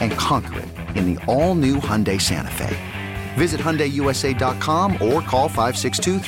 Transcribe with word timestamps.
And 0.00 0.12
conquer 0.12 0.60
it 0.60 0.68
in 0.96 1.14
the 1.14 1.24
all 1.24 1.54
new 1.54 1.76
Hyundai 1.76 2.20
Santa 2.20 2.50
Fe. 2.50 2.76
Visit 3.34 3.60
HyundaiUSA.com 3.60 4.92
or 4.94 5.22
call 5.22 5.48
562 5.48 6.18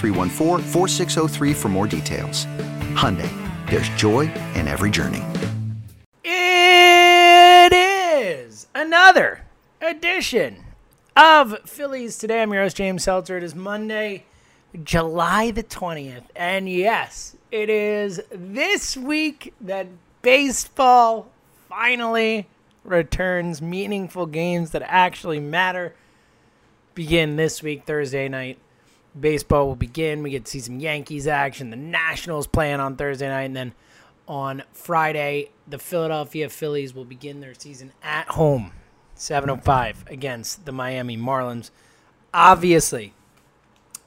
for 1.55 1.69
more 1.69 1.87
details. 1.87 2.47
Hyundai, 2.95 3.31
there's 3.69 3.89
joy 3.91 4.33
in 4.55 4.69
every 4.69 4.91
journey. 4.91 5.23
It 6.25 7.73
is 7.73 8.67
another 8.75 9.45
edition 9.81 10.65
of 11.17 11.59
Phillies 11.67 12.19
Today. 12.19 12.43
I'm 12.43 12.53
your 12.53 12.63
host, 12.63 12.77
James 12.77 13.05
Seltzer. 13.05 13.37
It 13.37 13.43
is 13.43 13.55
Monday, 13.55 14.25
July 14.83 15.51
the 15.51 15.63
20th. 15.63 16.25
And 16.35 16.69
yes, 16.69 17.37
it 17.53 17.69
is 17.71 18.21
this 18.31 18.97
week 18.97 19.55
that 19.61 19.87
baseball 20.23 21.29
finally 21.69 22.47
returns. 22.85 23.61
Meaningful 23.61 24.27
games 24.27 24.71
that 24.71 24.83
actually 24.87 25.41
matter 25.41 25.95
begin 26.95 27.37
this 27.37 27.63
week, 27.63 27.85
Thursday 27.85 28.29
night. 28.29 28.59
Baseball 29.19 29.67
will 29.67 29.77
begin. 29.77 30.23
We 30.23 30.31
get 30.31 30.45
to 30.45 30.51
see 30.51 30.61
some 30.61 30.81
Yankees 30.81 31.27
action. 31.27 31.71
The 31.71 31.77
Nationals 31.77 32.47
playing 32.47 32.81
on 32.81 32.97
Thursday 32.97 33.29
night. 33.29 33.45
And 33.45 33.57
then 33.57 33.73
on 34.27 34.63
Friday, 34.73 35.51
the 35.67 35.79
Philadelphia 35.79 36.49
Phillies 36.49 36.95
will 36.95 37.05
begin 37.05 37.41
their 37.41 37.55
season 37.55 37.93
at 38.03 38.29
home, 38.29 38.73
7.05 39.17 40.11
against 40.11 40.65
the 40.65 40.73
Miami 40.73 41.17
Marlins. 41.17 41.71
Obviously, 42.33 43.15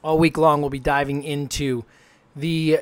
all 0.02 0.18
week 0.18 0.36
long, 0.36 0.60
we'll 0.60 0.70
be 0.70 0.78
diving 0.78 1.22
into 1.22 1.84
the 2.36 2.80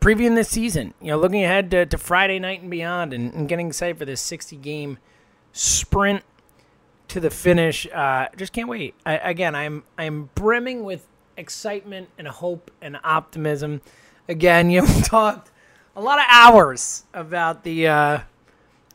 previewing 0.00 0.34
this 0.34 0.48
season. 0.48 0.94
You 1.00 1.08
know, 1.08 1.18
looking 1.18 1.42
ahead 1.42 1.70
to, 1.70 1.86
to 1.86 1.98
Friday 1.98 2.38
night 2.38 2.60
and 2.60 2.70
beyond, 2.70 3.12
and, 3.12 3.32
and, 3.32 3.48
getting 3.48 3.68
excited 3.68 3.98
for 3.98 4.04
this 4.04 4.20
60 4.20 4.56
game 4.56 4.98
sprint 5.56 6.22
to 7.08 7.20
the 7.20 7.30
finish. 7.30 7.86
Uh, 7.92 8.28
just 8.36 8.52
can't 8.52 8.68
wait. 8.68 8.94
I, 9.04 9.16
again, 9.16 9.54
I'm 9.54 9.84
I'm 9.98 10.30
brimming 10.34 10.84
with 10.84 11.06
excitement 11.36 12.08
and 12.18 12.28
hope 12.28 12.70
and 12.80 12.98
optimism. 13.02 13.80
Again, 14.28 14.70
you 14.70 14.84
have 14.84 15.04
talked 15.04 15.50
a 15.94 16.00
lot 16.00 16.18
of 16.18 16.26
hours 16.28 17.04
about 17.14 17.64
the 17.64 17.88
uh, 17.88 18.18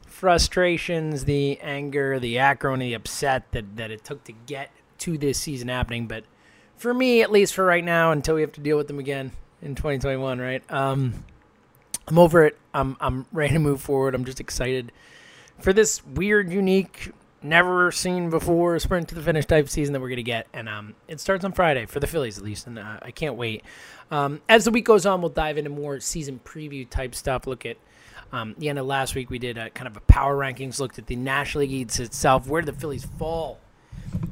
frustrations, 0.05 1.25
the 1.25 1.59
anger, 1.61 2.19
the 2.19 2.37
acrimony, 2.37 2.89
the 2.89 2.93
upset 2.93 3.51
that, 3.51 3.75
that 3.77 3.89
it 3.89 4.03
took 4.03 4.23
to 4.25 4.33
get 4.45 4.69
to 4.99 5.17
this 5.17 5.39
season 5.39 5.67
happening. 5.67 6.07
But 6.07 6.25
for 6.77 6.93
me, 6.93 7.23
at 7.23 7.31
least 7.31 7.55
for 7.55 7.65
right 7.65 7.83
now, 7.83 8.11
until 8.11 8.35
we 8.35 8.41
have 8.41 8.51
to 8.53 8.61
deal 8.61 8.77
with 8.77 8.87
them 8.87 8.99
again 8.99 9.31
in 9.63 9.73
2021, 9.73 10.39
right? 10.39 10.63
Um, 10.71 11.25
I'm 12.07 12.19
over 12.19 12.45
it. 12.45 12.57
I'm 12.73 12.97
I'm 12.99 13.25
ready 13.31 13.53
to 13.53 13.59
move 13.59 13.81
forward. 13.81 14.13
I'm 14.13 14.25
just 14.25 14.39
excited 14.39 14.91
for 15.61 15.73
this 15.73 16.05
weird, 16.05 16.51
unique, 16.51 17.11
never 17.41 17.91
seen 17.91 18.29
before 18.29 18.77
sprint 18.79 19.07
to 19.09 19.15
the 19.15 19.21
finish 19.21 19.45
type 19.45 19.69
season 19.69 19.93
that 19.93 19.99
we're 19.99 20.09
gonna 20.09 20.23
get, 20.23 20.47
and 20.53 20.69
um, 20.69 20.95
it 21.07 21.19
starts 21.19 21.43
on 21.43 21.51
Friday 21.53 21.85
for 21.85 21.99
the 21.99 22.07
Phillies 22.07 22.37
at 22.37 22.43
least, 22.43 22.67
and 22.67 22.77
uh, 22.77 22.97
I 23.01 23.11
can't 23.11 23.35
wait. 23.35 23.63
Um, 24.11 24.41
as 24.49 24.65
the 24.65 24.71
week 24.71 24.85
goes 24.85 25.05
on, 25.05 25.21
we'll 25.21 25.29
dive 25.29 25.57
into 25.57 25.69
more 25.69 25.99
season 25.99 26.39
preview 26.43 26.87
type 26.89 27.15
stuff. 27.15 27.47
Look 27.47 27.65
at 27.65 27.77
um, 28.33 28.55
the 28.57 28.69
end 28.69 28.79
of 28.79 28.85
last 28.85 29.15
week, 29.15 29.29
we 29.29 29.39
did 29.39 29.57
a 29.57 29.69
kind 29.69 29.87
of 29.87 29.97
a 29.97 30.01
power 30.01 30.37
rankings, 30.37 30.79
looked 30.79 30.99
at 30.99 31.07
the 31.07 31.15
National 31.15 31.61
League 31.61 31.71
East 31.71 31.99
itself. 31.99 32.47
Where 32.47 32.61
did 32.61 32.75
the 32.75 32.79
Phillies 32.79 33.05
fall 33.17 33.59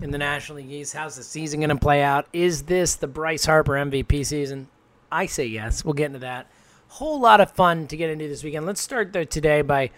in 0.02 0.12
the 0.12 0.18
National 0.18 0.58
League 0.58 0.72
East? 0.72 0.94
How's 0.94 1.16
the 1.16 1.24
season 1.24 1.60
going 1.60 1.70
to 1.70 1.76
play 1.76 2.02
out? 2.02 2.28
Is 2.32 2.64
this 2.64 2.96
the 2.96 3.08
Bryce 3.08 3.46
Harper 3.46 3.74
MVP 3.74 4.26
season? 4.26 4.68
I 5.12 5.26
say 5.26 5.46
yes. 5.46 5.84
We'll 5.84 5.94
get 5.94 6.08
into 6.08 6.20
that. 6.20 6.50
Whole 6.88 7.20
lot 7.20 7.42
of 7.42 7.52
fun 7.52 7.88
to 7.88 7.98
get 7.98 8.10
into 8.10 8.28
this 8.28 8.44
weekend. 8.44 8.66
Let's 8.66 8.82
start 8.82 9.14
though 9.14 9.24
today 9.24 9.62
by 9.62 9.92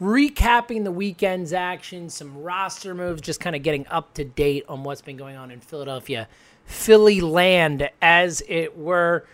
recapping 0.00 0.84
the 0.84 0.92
weekend's 0.92 1.52
action, 1.52 2.10
some 2.10 2.42
roster 2.42 2.94
moves, 2.94 3.22
just 3.22 3.40
kind 3.40 3.56
of 3.56 3.62
getting 3.62 3.86
up 3.88 4.14
to 4.14 4.24
date 4.24 4.64
on 4.68 4.84
what's 4.84 5.02
been 5.02 5.16
going 5.16 5.36
on 5.36 5.50
in 5.50 5.60
Philadelphia, 5.60 6.28
Philly 6.64 7.20
land, 7.20 7.88
as 8.02 8.42
it 8.48 8.76
were. 8.76 9.26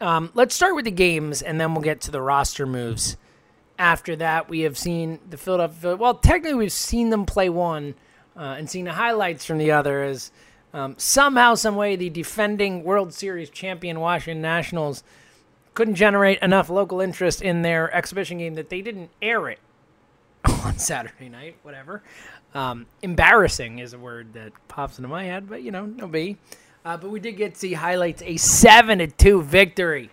Um, 0.00 0.30
let's 0.34 0.54
start 0.54 0.74
with 0.74 0.84
the 0.84 0.90
games, 0.90 1.42
and 1.42 1.60
then 1.60 1.72
we'll 1.72 1.82
get 1.82 2.00
to 2.02 2.10
the 2.10 2.20
roster 2.20 2.66
moves. 2.66 3.16
After 3.78 4.16
that, 4.16 4.48
we 4.48 4.60
have 4.60 4.76
seen 4.76 5.20
the 5.28 5.36
Philadelphia. 5.36 5.96
Well, 5.96 6.14
technically, 6.14 6.54
we've 6.54 6.72
seen 6.72 7.10
them 7.10 7.24
play 7.24 7.48
one, 7.48 7.94
uh, 8.36 8.56
and 8.58 8.68
seen 8.68 8.86
the 8.86 8.92
highlights 8.92 9.44
from 9.44 9.58
the 9.58 9.70
other. 9.70 10.02
As 10.02 10.32
um, 10.72 10.96
somehow, 10.98 11.54
some 11.54 11.76
way, 11.76 11.94
the 11.94 12.10
defending 12.10 12.82
World 12.82 13.14
Series 13.14 13.50
champion 13.50 14.00
Washington 14.00 14.42
Nationals 14.42 15.04
couldn't 15.74 15.94
generate 15.94 16.40
enough 16.42 16.68
local 16.68 17.00
interest 17.00 17.40
in 17.40 17.62
their 17.62 17.94
exhibition 17.94 18.38
game 18.38 18.54
that 18.54 18.68
they 18.68 18.82
didn't 18.82 19.10
air 19.22 19.48
it 19.48 19.60
on 20.64 20.78
Saturday 20.78 21.28
night, 21.28 21.56
whatever. 21.62 22.02
Um, 22.54 22.86
embarrassing 23.02 23.78
is 23.78 23.92
a 23.92 23.98
word 23.98 24.32
that 24.34 24.52
pops 24.68 24.98
into 24.98 25.08
my 25.08 25.24
head, 25.24 25.48
but 25.48 25.62
you 25.62 25.70
know, 25.70 25.86
no 25.86 26.06
be. 26.06 26.36
Uh, 26.84 26.96
but 26.96 27.10
we 27.10 27.20
did 27.20 27.32
get 27.32 27.54
to 27.54 27.60
see 27.60 27.72
highlights 27.74 28.22
a 28.22 28.36
seven 28.36 28.98
to 28.98 29.06
two 29.06 29.42
victory 29.42 30.10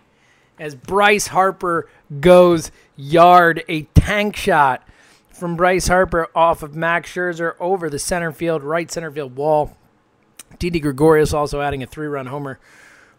as 0.58 0.74
Bryce 0.74 1.28
Harper 1.28 1.88
goes 2.20 2.70
yard, 2.96 3.64
a 3.68 3.82
tank 3.94 4.36
shot 4.36 4.86
from 5.30 5.56
Bryce 5.56 5.88
Harper 5.88 6.28
off 6.34 6.62
of 6.62 6.74
Max 6.74 7.12
Scherzer 7.12 7.54
over 7.60 7.90
the 7.90 7.98
center 7.98 8.32
field, 8.32 8.62
right 8.62 8.90
center 8.90 9.10
field 9.10 9.36
wall. 9.36 9.76
Didi 10.58 10.80
Gregorius 10.80 11.34
also 11.34 11.60
adding 11.60 11.82
a 11.82 11.86
three-run 11.86 12.26
homer. 12.26 12.58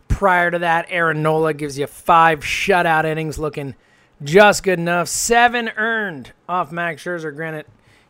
Prior 0.07 0.49
to 0.49 0.59
that, 0.59 0.87
Aaron 0.89 1.21
Nola 1.21 1.53
gives 1.53 1.77
you 1.77 1.85
five 1.85 2.39
shutout 2.39 3.05
innings, 3.05 3.37
looking 3.37 3.75
just 4.23 4.63
good 4.63 4.79
enough. 4.79 5.07
Seven 5.07 5.69
earned 5.77 6.31
off 6.47 6.71
Max 6.71 7.03
Scherzer. 7.03 7.35
Granted, 7.35 7.65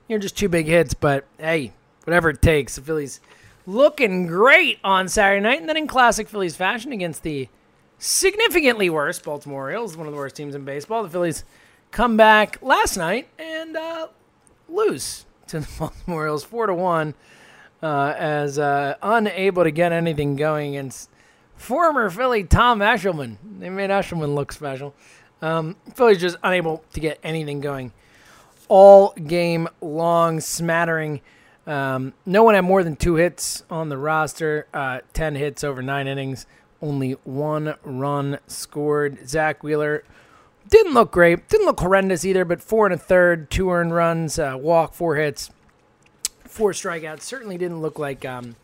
you're 0.07 0.19
just 0.19 0.37
two 0.37 0.49
big 0.49 0.65
hits, 0.67 0.93
but 0.93 1.25
hey, 1.37 1.73
whatever 2.03 2.29
it 2.29 2.41
takes. 2.41 2.75
The 2.75 2.81
Phillies 2.81 3.19
looking 3.65 4.27
great 4.27 4.79
on 4.83 5.07
Saturday 5.09 5.41
night, 5.41 5.59
and 5.59 5.69
then 5.69 5.77
in 5.77 5.87
classic 5.87 6.29
Phillies 6.29 6.55
fashion 6.55 6.91
against 6.91 7.23
the 7.23 7.49
significantly 7.99 8.89
worse 8.89 9.19
Baltimore 9.19 9.63
Orioles, 9.63 9.97
one 9.97 10.07
of 10.07 10.13
the 10.13 10.17
worst 10.17 10.35
teams 10.35 10.55
in 10.55 10.63
baseball. 10.63 11.03
The 11.03 11.09
Phillies 11.09 11.43
come 11.91 12.15
back 12.17 12.59
last 12.61 12.97
night 12.97 13.27
and 13.37 13.75
uh, 13.75 14.07
lose 14.69 15.25
to 15.47 15.59
the 15.59 15.67
Baltimore 15.79 16.21
Orioles 16.21 16.43
four 16.43 16.67
to 16.67 16.73
one, 16.73 17.13
uh, 17.83 18.13
as 18.17 18.57
uh, 18.57 18.95
unable 19.01 19.63
to 19.63 19.71
get 19.71 19.91
anything 19.91 20.35
going 20.35 20.75
against 20.75 21.09
former 21.55 22.09
Philly 22.09 22.43
Tom 22.43 22.79
Eshelman. 22.79 23.37
They 23.59 23.69
made 23.69 23.89
Eshelman 23.89 24.35
look 24.35 24.51
special. 24.51 24.95
Um, 25.41 25.75
Philly's 25.93 26.19
just 26.19 26.37
unable 26.43 26.83
to 26.93 26.99
get 26.99 27.19
anything 27.23 27.61
going 27.61 27.91
all 28.69 29.13
game 29.13 29.67
long, 29.81 30.39
smattering. 30.39 31.21
Um, 31.65 32.13
no 32.25 32.43
one 32.43 32.55
had 32.55 32.61
more 32.61 32.83
than 32.83 32.95
two 32.95 33.15
hits 33.15 33.63
on 33.69 33.89
the 33.89 33.97
roster, 33.97 34.67
uh, 34.73 34.99
10 35.13 35.35
hits 35.35 35.63
over 35.63 35.81
nine 35.81 36.07
innings. 36.07 36.45
only 36.81 37.13
one 37.23 37.75
run 37.83 38.37
scored. 38.47 39.27
Zack 39.27 39.63
Wheeler 39.63 40.03
didn't 40.69 40.93
look 40.93 41.11
great. 41.11 41.47
Didn't 41.49 41.65
look 41.65 41.79
horrendous 41.79 42.23
either, 42.23 42.45
but 42.45 42.61
four 42.61 42.85
and 42.85 42.93
a 42.93 42.97
third, 42.97 43.49
two 43.49 43.71
earned 43.71 43.93
runs, 43.93 44.37
uh, 44.37 44.55
walk, 44.59 44.93
four 44.93 45.15
hits, 45.15 45.49
four 46.45 46.71
strikeouts. 46.71 47.21
Certainly 47.21 47.57
didn't 47.57 47.81
look 47.81 47.97
like 47.97 48.25
um, 48.25 48.55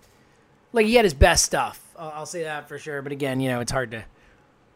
like 0.73 0.85
he 0.85 0.95
had 0.95 1.05
his 1.05 1.13
best 1.13 1.43
stuff. 1.45 1.81
I'll, 1.97 2.11
I'll 2.11 2.25
say 2.25 2.43
that 2.43 2.67
for 2.67 2.77
sure. 2.77 3.01
But 3.01 3.11
again, 3.11 3.39
you 3.39 3.49
know, 3.49 3.61
it's 3.61 3.71
hard 3.71 3.91
to 3.91 4.03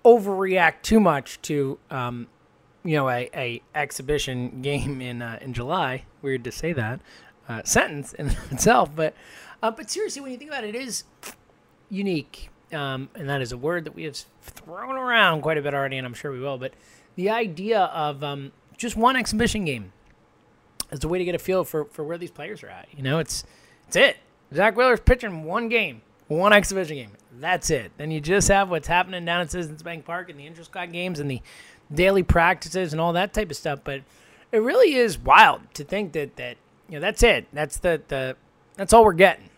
overreact 0.08 0.82
too 0.84 1.02
much 1.02 1.42
to 1.42 1.78
um, 1.92 2.28
you 2.84 2.96
know 2.96 3.10
a, 3.10 3.30
a 3.36 3.62
exhibition 3.76 4.62
game 4.62 5.02
in 5.02 5.22
uh, 5.22 5.38
in 5.42 5.54
July. 5.54 6.06
Weird 6.22 6.46
to 6.46 6.52
say 6.52 6.74
that 6.74 7.02
uh, 7.50 7.62
sentence 7.64 8.14
in 8.14 8.28
itself, 8.52 8.90
but 8.96 9.14
uh, 9.62 9.72
but 9.72 9.90
seriously, 9.90 10.22
when 10.22 10.32
you 10.32 10.38
think 10.38 10.50
about 10.50 10.64
it, 10.64 10.76
it 10.76 10.82
is 10.82 11.04
unique, 11.90 12.50
um, 12.72 13.10
and 13.16 13.30
that 13.30 13.42
is 13.42 13.52
a 13.52 13.58
word 13.58 13.86
that 13.86 13.96
we 13.96 14.04
have 14.04 14.16
thrown 14.42 14.96
around 14.96 15.42
quite 15.42 15.58
a 15.58 15.62
bit 15.62 15.74
already, 15.74 15.98
and 15.98 16.08
I'm 16.08 16.14
sure 16.14 16.32
we 16.32 16.40
will. 16.40 16.58
But 16.58 16.74
the 17.16 17.30
idea 17.30 17.82
of 17.82 18.24
um, 18.24 18.52
just 18.78 18.96
one 18.96 19.16
exhibition 19.16 19.66
game 19.66 19.92
as 20.92 21.04
a 21.04 21.08
way 21.08 21.18
to 21.18 21.26
get 21.26 21.36
a 21.36 21.40
feel 21.40 21.64
for, 21.64 21.86
for 21.86 22.04
where 22.04 22.18
these 22.18 22.32
players 22.32 22.64
are 22.64 22.70
at. 22.70 22.88
You 22.96 23.04
know, 23.04 23.20
it's 23.20 23.44
it's 23.88 23.96
it. 23.96 24.18
Zack 24.54 24.78
Wheeler's 24.78 25.02
pitching 25.02 25.44
one 25.44 25.68
game, 25.68 26.02
one 26.28 26.54
exhibition 26.54 26.96
game. 26.96 27.12
That's 27.40 27.70
it. 27.70 27.92
Then 27.98 28.12
you 28.12 28.20
just 28.20 28.48
have 28.48 28.70
what's 28.70 28.88
happening 28.88 29.26
down 29.26 29.42
at 29.42 29.52
Citizens 29.52 29.84
Bank 29.84 30.06
Park 30.06 30.30
and 30.30 30.40
the 30.40 30.46
Intrasquad 30.46 30.92
games 30.92 31.20
and 31.20 31.30
the 31.30 31.42
daily 31.94 32.24
practices 32.24 32.94
and 32.94 33.02
all 33.02 33.14
that 33.14 33.34
type 33.34 33.50
of 33.52 33.58
stuff. 33.58 33.80
But 33.84 34.02
it 34.52 34.60
really 34.60 34.96
is 34.96 35.18
wild 35.18 35.62
to 35.76 35.84
think 35.84 36.14
that 36.14 36.36
that 36.38 36.58
you 36.90 36.96
know 36.96 37.00
that's 37.00 37.24
it. 37.24 37.48
That's 37.54 37.78
the 37.78 38.02
the 38.08 38.36
that's 38.76 38.94
all 38.94 39.04
we're 39.04 39.14
getting. 39.14 39.50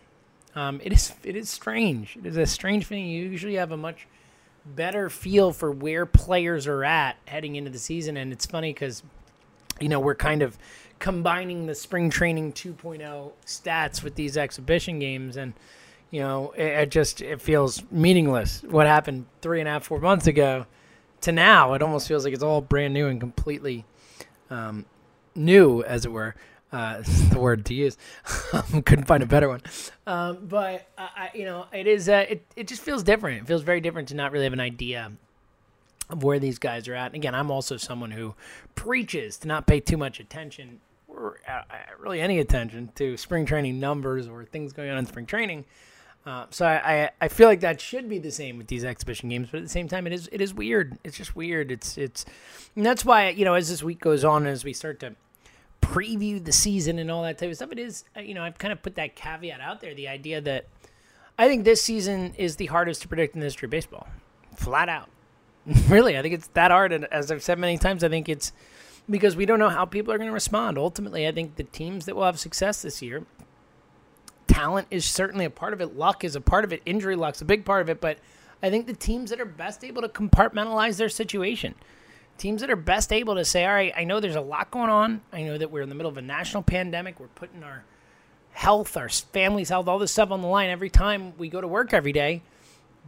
Um, 0.54 0.80
it 0.82 0.92
is 0.92 1.12
it 1.22 1.36
is 1.36 1.48
strange. 1.48 2.16
It 2.16 2.26
is 2.26 2.36
a 2.36 2.46
strange 2.46 2.86
thing. 2.86 3.06
You 3.06 3.24
usually 3.24 3.54
have 3.54 3.72
a 3.72 3.76
much 3.76 4.06
better 4.66 5.08
feel 5.08 5.52
for 5.52 5.70
where 5.70 6.06
players 6.06 6.66
are 6.66 6.84
at 6.84 7.16
heading 7.26 7.56
into 7.56 7.70
the 7.70 7.78
season, 7.78 8.16
and 8.16 8.32
it's 8.32 8.46
funny 8.46 8.72
because 8.72 9.02
you 9.80 9.88
know 9.88 10.00
we're 10.00 10.14
kind 10.14 10.42
of 10.42 10.58
combining 10.98 11.66
the 11.66 11.74
spring 11.74 12.10
training 12.10 12.52
2.0 12.52 13.32
stats 13.46 14.02
with 14.02 14.16
these 14.16 14.36
exhibition 14.36 14.98
games 14.98 15.36
and 15.38 15.54
you 16.10 16.20
know 16.20 16.52
it, 16.52 16.66
it, 16.66 16.90
just 16.90 17.20
it 17.20 17.40
feels 17.40 17.82
meaningless. 17.90 18.62
What 18.62 18.86
happened 18.86 19.26
three 19.42 19.60
and 19.60 19.68
a 19.68 19.72
half 19.72 19.84
four 19.84 20.00
months 20.00 20.26
ago 20.26 20.66
to 21.22 21.32
now 21.32 21.74
it 21.74 21.82
almost 21.82 22.08
feels 22.08 22.24
like 22.24 22.34
it's 22.34 22.42
all 22.42 22.60
brand 22.60 22.94
new 22.94 23.06
and 23.06 23.20
completely 23.20 23.84
um, 24.48 24.86
new 25.34 25.82
as 25.82 26.04
it 26.04 26.12
were. 26.12 26.34
Uh, 26.72 27.02
the 27.30 27.38
word 27.38 27.66
to 27.66 27.74
use. 27.74 27.96
Couldn't 28.84 29.06
find 29.06 29.22
a 29.22 29.26
better 29.26 29.48
one. 29.48 29.60
Um, 30.06 30.46
but 30.46 30.88
I, 30.96 31.30
you 31.34 31.44
know 31.44 31.66
it 31.72 31.86
is 31.86 32.08
uh, 32.08 32.26
it, 32.28 32.44
it 32.56 32.68
just 32.68 32.82
feels 32.82 33.02
different. 33.02 33.42
It 33.42 33.46
feels 33.46 33.62
very 33.62 33.80
different 33.80 34.08
to 34.08 34.14
not 34.14 34.32
really 34.32 34.44
have 34.44 34.52
an 34.52 34.60
idea 34.60 35.12
of 36.10 36.24
where 36.24 36.38
these 36.38 36.58
guys 36.58 36.88
are 36.88 36.94
at. 36.94 37.06
And 37.06 37.14
again, 37.14 37.34
I'm 37.34 37.50
also 37.50 37.76
someone 37.76 38.10
who 38.10 38.34
preaches 38.74 39.36
to 39.38 39.48
not 39.48 39.66
pay 39.66 39.80
too 39.80 39.96
much 39.96 40.20
attention 40.20 40.80
or 41.08 41.38
uh, 41.48 41.62
really 41.98 42.20
any 42.20 42.38
attention 42.38 42.90
to 42.96 43.16
spring 43.16 43.44
training 43.44 43.80
numbers 43.80 44.28
or 44.28 44.44
things 44.44 44.72
going 44.72 44.90
on 44.90 44.98
in 44.98 45.06
spring 45.06 45.26
training. 45.26 45.64
Uh, 46.26 46.44
so 46.50 46.66
I, 46.66 47.10
I, 47.18 47.28
feel 47.28 47.48
like 47.48 47.60
that 47.60 47.80
should 47.80 48.06
be 48.06 48.18
the 48.18 48.30
same 48.30 48.58
with 48.58 48.66
these 48.66 48.84
exhibition 48.84 49.30
games, 49.30 49.48
but 49.50 49.58
at 49.58 49.62
the 49.62 49.70
same 49.70 49.88
time, 49.88 50.06
it 50.06 50.12
is 50.12 50.28
it 50.30 50.42
is 50.42 50.52
weird. 50.52 50.98
It's 51.02 51.16
just 51.16 51.34
weird. 51.34 51.72
It's 51.72 51.96
it's 51.96 52.26
and 52.76 52.84
that's 52.84 53.06
why 53.06 53.30
you 53.30 53.46
know 53.46 53.54
as 53.54 53.70
this 53.70 53.82
week 53.82 54.00
goes 54.00 54.22
on, 54.22 54.46
as 54.46 54.62
we 54.62 54.74
start 54.74 55.00
to 55.00 55.14
preview 55.80 56.44
the 56.44 56.52
season 56.52 56.98
and 56.98 57.10
all 57.10 57.22
that 57.22 57.38
type 57.38 57.48
of 57.48 57.56
stuff, 57.56 57.72
it 57.72 57.78
is 57.78 58.04
uh, 58.14 58.20
you 58.20 58.34
know 58.34 58.42
I've 58.42 58.58
kind 58.58 58.70
of 58.70 58.82
put 58.82 58.96
that 58.96 59.16
caveat 59.16 59.62
out 59.62 59.80
there, 59.80 59.94
the 59.94 60.08
idea 60.08 60.42
that 60.42 60.66
I 61.38 61.48
think 61.48 61.64
this 61.64 61.82
season 61.82 62.34
is 62.36 62.56
the 62.56 62.66
hardest 62.66 63.00
to 63.00 63.08
predict 63.08 63.34
in 63.34 63.40
the 63.40 63.46
history 63.46 63.66
of 63.66 63.70
baseball, 63.70 64.06
flat 64.56 64.90
out. 64.90 65.08
really, 65.88 66.18
I 66.18 66.22
think 66.22 66.34
it's 66.34 66.48
that 66.48 66.70
hard, 66.70 66.92
and 66.92 67.06
as 67.06 67.30
I've 67.30 67.42
said 67.42 67.58
many 67.58 67.78
times, 67.78 68.04
I 68.04 68.10
think 68.10 68.28
it's 68.28 68.52
because 69.08 69.36
we 69.36 69.46
don't 69.46 69.58
know 69.58 69.70
how 69.70 69.86
people 69.86 70.12
are 70.12 70.18
going 70.18 70.28
to 70.28 70.34
respond. 70.34 70.76
Ultimately, 70.76 71.26
I 71.26 71.32
think 71.32 71.56
the 71.56 71.64
teams 71.64 72.04
that 72.04 72.14
will 72.14 72.24
have 72.24 72.38
success 72.38 72.82
this 72.82 73.00
year, 73.00 73.24
talent 74.60 74.86
is 74.90 75.06
certainly 75.06 75.46
a 75.46 75.50
part 75.50 75.72
of 75.72 75.80
it, 75.80 75.96
luck 75.96 76.22
is 76.22 76.36
a 76.36 76.40
part 76.40 76.64
of 76.64 76.72
it, 76.72 76.82
injury 76.84 77.16
luck's 77.16 77.40
a 77.40 77.44
big 77.44 77.64
part 77.64 77.80
of 77.80 77.88
it, 77.88 78.00
but 78.00 78.18
I 78.62 78.68
think 78.68 78.86
the 78.86 78.92
teams 78.94 79.30
that 79.30 79.40
are 79.40 79.46
best 79.46 79.82
able 79.84 80.02
to 80.02 80.08
compartmentalize 80.08 80.98
their 80.98 81.08
situation, 81.08 81.74
teams 82.36 82.60
that 82.60 82.70
are 82.70 82.76
best 82.76 83.10
able 83.12 83.36
to 83.36 83.44
say, 83.44 83.64
all 83.64 83.72
right, 83.72 83.92
I 83.96 84.04
know 84.04 84.20
there's 84.20 84.36
a 84.36 84.40
lot 84.40 84.70
going 84.70 84.90
on. 84.90 85.22
I 85.32 85.42
know 85.42 85.56
that 85.56 85.70
we're 85.70 85.80
in 85.80 85.88
the 85.88 85.94
middle 85.94 86.10
of 86.10 86.18
a 86.18 86.22
national 86.22 86.62
pandemic. 86.62 87.18
We're 87.18 87.28
putting 87.28 87.62
our 87.62 87.84
health, 88.52 88.96
our 88.96 89.08
family's 89.08 89.70
health, 89.70 89.88
all 89.88 89.98
this 89.98 90.12
stuff 90.12 90.30
on 90.30 90.42
the 90.42 90.48
line 90.48 90.68
every 90.68 90.90
time 90.90 91.32
we 91.38 91.48
go 91.48 91.60
to 91.60 91.68
work 91.68 91.94
every 91.94 92.12
day. 92.12 92.42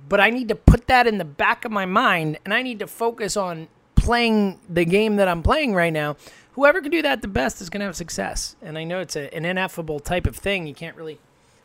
But 0.08 0.20
I 0.20 0.30
need 0.30 0.48
to 0.48 0.54
put 0.54 0.86
that 0.86 1.06
in 1.06 1.18
the 1.18 1.24
back 1.24 1.66
of 1.66 1.72
my 1.72 1.84
mind 1.84 2.38
and 2.44 2.54
I 2.54 2.62
need 2.62 2.78
to 2.78 2.86
focus 2.86 3.36
on 3.36 3.68
playing 3.94 4.58
the 4.68 4.84
game 4.84 5.16
that 5.16 5.28
I'm 5.28 5.42
playing 5.42 5.74
right 5.74 5.92
now, 5.92 6.16
whoever 6.52 6.80
can 6.80 6.90
do 6.90 7.02
that 7.02 7.22
the 7.22 7.28
best 7.28 7.60
is 7.60 7.70
going 7.70 7.80
to 7.80 7.86
have 7.86 7.96
success. 7.96 8.56
And 8.62 8.76
I 8.76 8.84
know 8.84 9.00
it's 9.00 9.16
a, 9.16 9.32
an 9.34 9.44
ineffable 9.44 10.00
type 10.00 10.26
of 10.26 10.36
thing. 10.36 10.66
You 10.66 10.74
can't 10.74 10.96
really, 10.96 11.18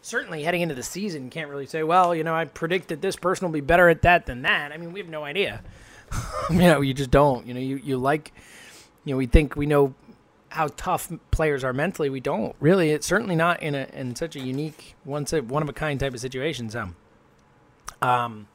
certainly 0.08 0.44
heading 0.44 0.62
into 0.62 0.76
the 0.76 0.84
season, 0.84 1.30
can't 1.30 1.50
really 1.50 1.66
say, 1.66 1.84
well, 1.84 2.16
you 2.16 2.24
know, 2.24 2.34
I 2.34 2.46
predict 2.46 2.88
that 2.88 3.02
this 3.02 3.16
person 3.16 3.46
will 3.46 3.54
be 3.54 3.62
better 3.62 3.90
at 3.90 4.04
that 4.04 4.26
than 4.26 4.42
that. 4.44 4.72
I 4.72 4.78
mean, 4.78 4.94
we 4.94 5.00
have 5.00 5.10
no 5.10 5.24
idea. 5.24 5.62
you 6.50 6.60
know, 6.60 6.82
you 6.82 6.94
just 6.94 7.12
don't. 7.12 7.46
You 7.46 7.54
know, 7.54 7.60
you, 7.60 7.78
you 7.84 7.98
like, 7.98 8.32
you 9.04 9.14
know, 9.14 9.18
we 9.18 9.26
think 9.26 9.56
we 9.56 9.66
know 9.66 9.94
how 10.50 10.70
tough 10.78 11.12
players 11.32 11.64
are 11.64 11.74
mentally. 11.74 12.10
We 12.10 12.22
don't 12.22 12.56
really. 12.60 12.92
It's 12.92 13.06
certainly 13.06 13.36
not 13.36 13.62
in 13.62 13.76
a 13.76 13.88
in 13.94 14.16
such 14.16 14.36
a 14.36 14.40
unique, 14.40 14.96
one 15.04 15.26
one 15.26 15.62
of 15.62 15.70
a 15.70 15.74
kind 15.74 16.00
type 16.00 16.14
of 16.14 16.22
situation. 16.22 16.70
So, 16.70 16.90
um, 18.02 18.48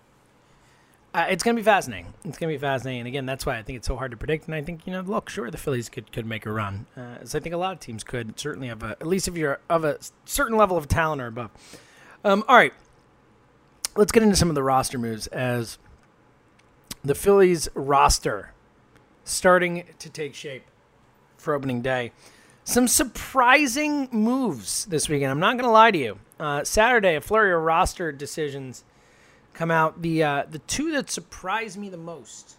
uh, 1.15 1.27
it's 1.29 1.43
going 1.43 1.55
to 1.55 1.61
be 1.61 1.65
fascinating. 1.65 2.13
It's 2.25 2.39
going 2.39 2.53
to 2.53 2.59
be 2.59 2.61
fascinating. 2.61 3.01
And 3.01 3.09
again, 3.09 3.27
that's 3.27 3.45
why 3.45 3.59
I 3.59 3.63
think 3.63 3.77
it's 3.77 3.87
so 3.87 3.97
hard 3.97 4.13
to 4.13 4.17
predict. 4.17 4.47
And 4.47 4.55
I 4.55 4.63
think, 4.63 4.87
you 4.87 4.93
know, 4.93 5.03
look, 5.03 5.29
sure, 5.29 5.51
the 5.51 5.59
Phillies 5.59 5.89
could, 5.89 6.11
could 6.11 6.25
make 6.25 6.47
a 6.47 6.53
run. 6.53 6.87
Uh, 6.97 7.17
I 7.23 7.25
think 7.25 7.53
a 7.53 7.59
lot 7.59 7.73
of 7.73 7.81
teams 7.81 8.03
could, 8.03 8.39
certainly 8.41 8.69
have 8.69 8.83
a, 8.83 8.93
at 8.93 9.07
least 9.07 9.29
if 9.29 9.37
you're 9.37 9.61
of 9.69 9.85
a 9.85 9.99
certain 10.25 10.57
level 10.57 10.77
of 10.77 10.89
talent 10.89 11.21
or 11.21 11.27
above. 11.27 11.51
Um, 12.25 12.45
all 12.49 12.57
right. 12.57 12.73
Let's 13.95 14.11
get 14.11 14.23
into 14.23 14.37
some 14.37 14.49
of 14.49 14.55
the 14.55 14.63
roster 14.63 14.99
moves 14.99 15.27
as 15.27 15.77
the 17.05 17.15
Phillies 17.15 17.69
roster 17.75 18.53
starting 19.25 19.85
to 19.99 20.09
take 20.09 20.35
shape 20.35 20.65
for 21.37 21.53
opening 21.53 21.83
day. 21.83 22.13
Some 22.65 22.89
surprising 22.89 24.09
moves 24.13 24.87
this 24.87 25.09
weekend. 25.09 25.31
I'm 25.31 25.41
not 25.41 25.55
going 25.55 25.65
to 25.65 25.71
lie 25.71 25.91
to 25.91 25.99
you. 25.99 26.19
Uh, 26.41 26.65
Saturday, 26.65 27.17
a 27.17 27.21
flurry 27.21 27.53
of 27.53 27.61
roster 27.61 28.13
decisions 28.13 28.85
come 29.55 29.71
out. 29.71 30.03
The 30.03 30.23
uh, 30.23 30.45
the 30.51 30.59
two 30.61 30.93
that 30.93 31.11
surprised 31.11 31.79
me 31.79 31.89
the 31.89 31.97
most. 31.97 32.57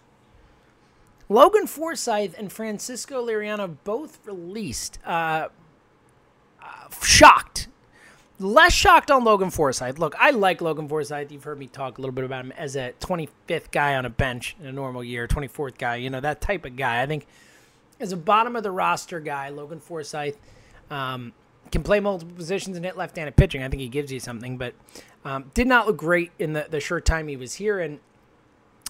Logan 1.30 1.68
Forsythe 1.68 2.36
and 2.38 2.52
Francisco 2.52 3.26
Liriano 3.26 3.78
both 3.84 4.20
released. 4.26 5.00
Uh, 5.06 5.50
uh, 6.62 6.90
shocked. 7.02 7.68
Less 8.40 8.74
shocked 8.74 9.12
on 9.12 9.24
Logan 9.24 9.52
Forsythe. 9.52 10.00
Look, 10.00 10.16
I 10.20 10.32
like 10.32 10.60
Logan 10.60 10.88
Forsythe. 10.88 11.32
You've 11.32 11.44
heard 11.44 11.60
me 11.60 11.68
talk 11.68 11.98
a 11.98 12.02
little 12.02 12.14
bit 12.14 12.26
about 12.26 12.46
him 12.46 12.52
as 12.54 12.76
a 12.76 12.94
25th 13.00 13.72
guy 13.72 13.96
on 13.96 14.06
a 14.06 14.10
bench 14.10 14.56
in 14.60 14.66
a 14.66 14.72
normal 14.72 15.04
year, 15.04 15.28
24th 15.28 15.78
guy, 15.78 15.98
you 15.98 16.10
know, 16.10 16.20
that 16.20 16.42
type 16.42 16.66
of 16.66 16.76
guy. 16.76 17.02
I 17.02 17.06
think 17.06 17.28
as 18.00 18.12
a 18.12 18.18
bottom 18.18 18.56
of 18.56 18.64
the 18.64 18.72
roster 18.72 19.20
guy, 19.20 19.50
Logan 19.50 19.80
Forsythe 19.80 20.36
um, 20.90 21.32
can 21.74 21.84
play 21.84 22.00
multiple 22.00 22.36
positions 22.36 22.78
and 22.78 22.86
hit 22.86 22.96
left 22.96 23.18
handed 23.18 23.36
pitching. 23.36 23.64
I 23.64 23.68
think 23.68 23.82
he 23.82 23.90
gives 23.90 24.12
you 24.12 24.20
something, 24.20 24.58
but 24.58 24.76
um, 25.26 25.52
did 25.54 25.68
not 25.68 25.88
look 25.88 25.98
great 25.98 26.32
in 26.38 26.54
the, 26.54 26.68
the 26.70 26.80
short 26.80 27.04
time 27.04 27.28
he 27.28 27.36
was 27.36 27.56
here. 27.56 27.80
And, 27.80 28.00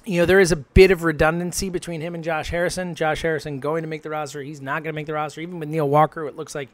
you 0.06 0.20
know, 0.20 0.26
there 0.26 0.42
is 0.42 0.52
a 0.52 0.58
bit 0.58 0.92
of 0.92 1.04
redundancy 1.04 1.70
between 1.70 2.02
him 2.02 2.14
and 2.14 2.24
Josh 2.24 2.50
Harrison. 2.50 2.94
Josh 2.94 3.22
Harrison 3.22 3.62
going 3.62 3.84
to 3.84 3.88
make 3.88 4.04
the 4.04 4.10
roster. 4.10 4.44
He's 4.44 4.62
not 4.62 4.84
going 4.84 4.94
to 4.94 4.96
make 4.96 5.08
the 5.08 5.14
roster. 5.14 5.40
Even 5.40 5.60
with 5.60 5.70
Neil 5.70 5.88
Walker, 5.88 6.28
it 6.28 6.36
looks 6.36 6.54
like 6.54 6.70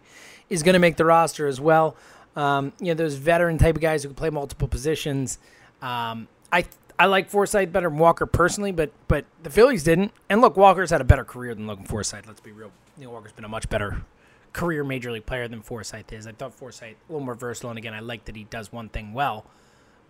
is 0.50 0.64
going 0.64 0.74
to 0.74 0.80
make 0.80 0.98
the 0.98 1.06
roster 1.06 1.48
as 1.48 1.62
well. 1.62 1.96
Um, 2.36 2.74
you 2.80 2.88
know, 2.88 2.96
those 2.96 3.14
veteran 3.14 3.60
type 3.60 3.76
of 3.76 3.82
guys 3.82 4.02
who 4.02 4.10
can 4.10 4.16
play 4.16 4.32
multiple 4.32 4.68
positions. 4.68 5.38
Um, 5.82 6.28
I 6.52 6.66
I 6.98 7.06
like 7.06 7.30
Forsythe 7.30 7.72
better 7.72 7.90
than 7.90 8.00
Walker 8.00 8.26
personally, 8.26 8.72
but 8.72 8.92
but 9.08 9.26
the 9.44 9.50
Phillies 9.50 9.84
didn't. 9.84 10.12
And 10.28 10.42
look, 10.42 10.58
Walker's 10.58 10.90
had 10.90 11.02
a 11.02 11.06
better 11.06 11.24
career 11.24 11.54
than 11.54 11.68
Logan 11.68 11.86
Forsythe. 11.86 12.26
Let's 12.28 12.42
be 12.42 12.52
real. 12.52 12.72
Neil 12.98 13.12
Walker's 13.12 13.32
been 13.32 13.46
a 13.46 13.50
much 13.50 13.70
better 13.70 14.04
career 14.54 14.84
major 14.84 15.12
league 15.12 15.26
player 15.26 15.48
than 15.48 15.62
Forsythe 15.62 16.12
is. 16.12 16.28
I 16.28 16.32
thought 16.32 16.54
Forsythe 16.54 16.96
a 17.08 17.12
little 17.12 17.26
more 17.26 17.36
versatile, 17.36 17.70
and 17.70 17.78
again, 17.78 17.94
I 17.94 18.00
like 18.00 18.26
that 18.26 18.36
he 18.36 18.46
does 18.46 18.72
one 18.72 18.90
thing 18.90 19.14
well. 19.14 19.46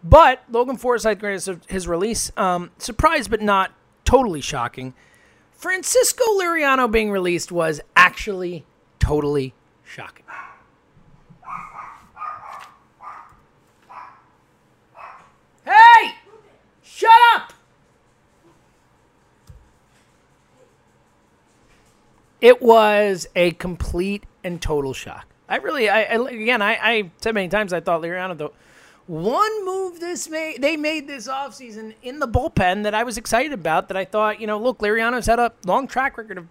But 0.03 0.43
Logan 0.49 0.77
Forsythe, 0.77 1.21
his 1.67 1.87
release, 1.87 2.31
um, 2.37 2.71
surprised 2.77 3.29
but 3.29 3.41
not 3.41 3.73
totally 4.05 4.41
shocking. 4.41 4.93
Francisco 5.51 6.23
Liriano 6.39 6.89
being 6.89 7.11
released 7.11 7.51
was 7.51 7.81
actually 7.95 8.65
totally 8.99 9.53
shocking. 9.83 10.25
Hey! 15.65 16.15
Shut 16.81 17.11
up! 17.35 17.53
It 22.41 22.61
was 22.61 23.27
a 23.35 23.51
complete 23.51 24.23
and 24.51 24.61
total 24.61 24.93
shock. 24.93 25.27
I 25.47 25.57
really, 25.57 25.89
I, 25.89 26.03
I 26.03 26.29
again, 26.29 26.61
I, 26.61 26.77
I, 26.81 27.11
said 27.21 27.33
many 27.33 27.47
times 27.47 27.73
I 27.73 27.79
thought 27.79 28.01
Liriano 28.01 28.37
the 28.37 28.49
one 29.07 29.65
move 29.65 29.99
this 29.99 30.29
made 30.29 30.61
they 30.61 30.77
made 30.77 31.07
this 31.07 31.27
offseason 31.27 31.95
in 32.03 32.19
the 32.19 32.27
bullpen 32.27 32.83
that 32.83 32.93
I 32.93 33.03
was 33.03 33.17
excited 33.17 33.53
about 33.53 33.87
that 33.87 33.97
I 33.97 34.05
thought, 34.05 34.39
you 34.39 34.45
know, 34.45 34.59
look, 34.59 34.79
Liriano's 34.79 35.25
had 35.25 35.39
a 35.39 35.51
long 35.65 35.87
track 35.87 36.17
record 36.17 36.37
of 36.37 36.47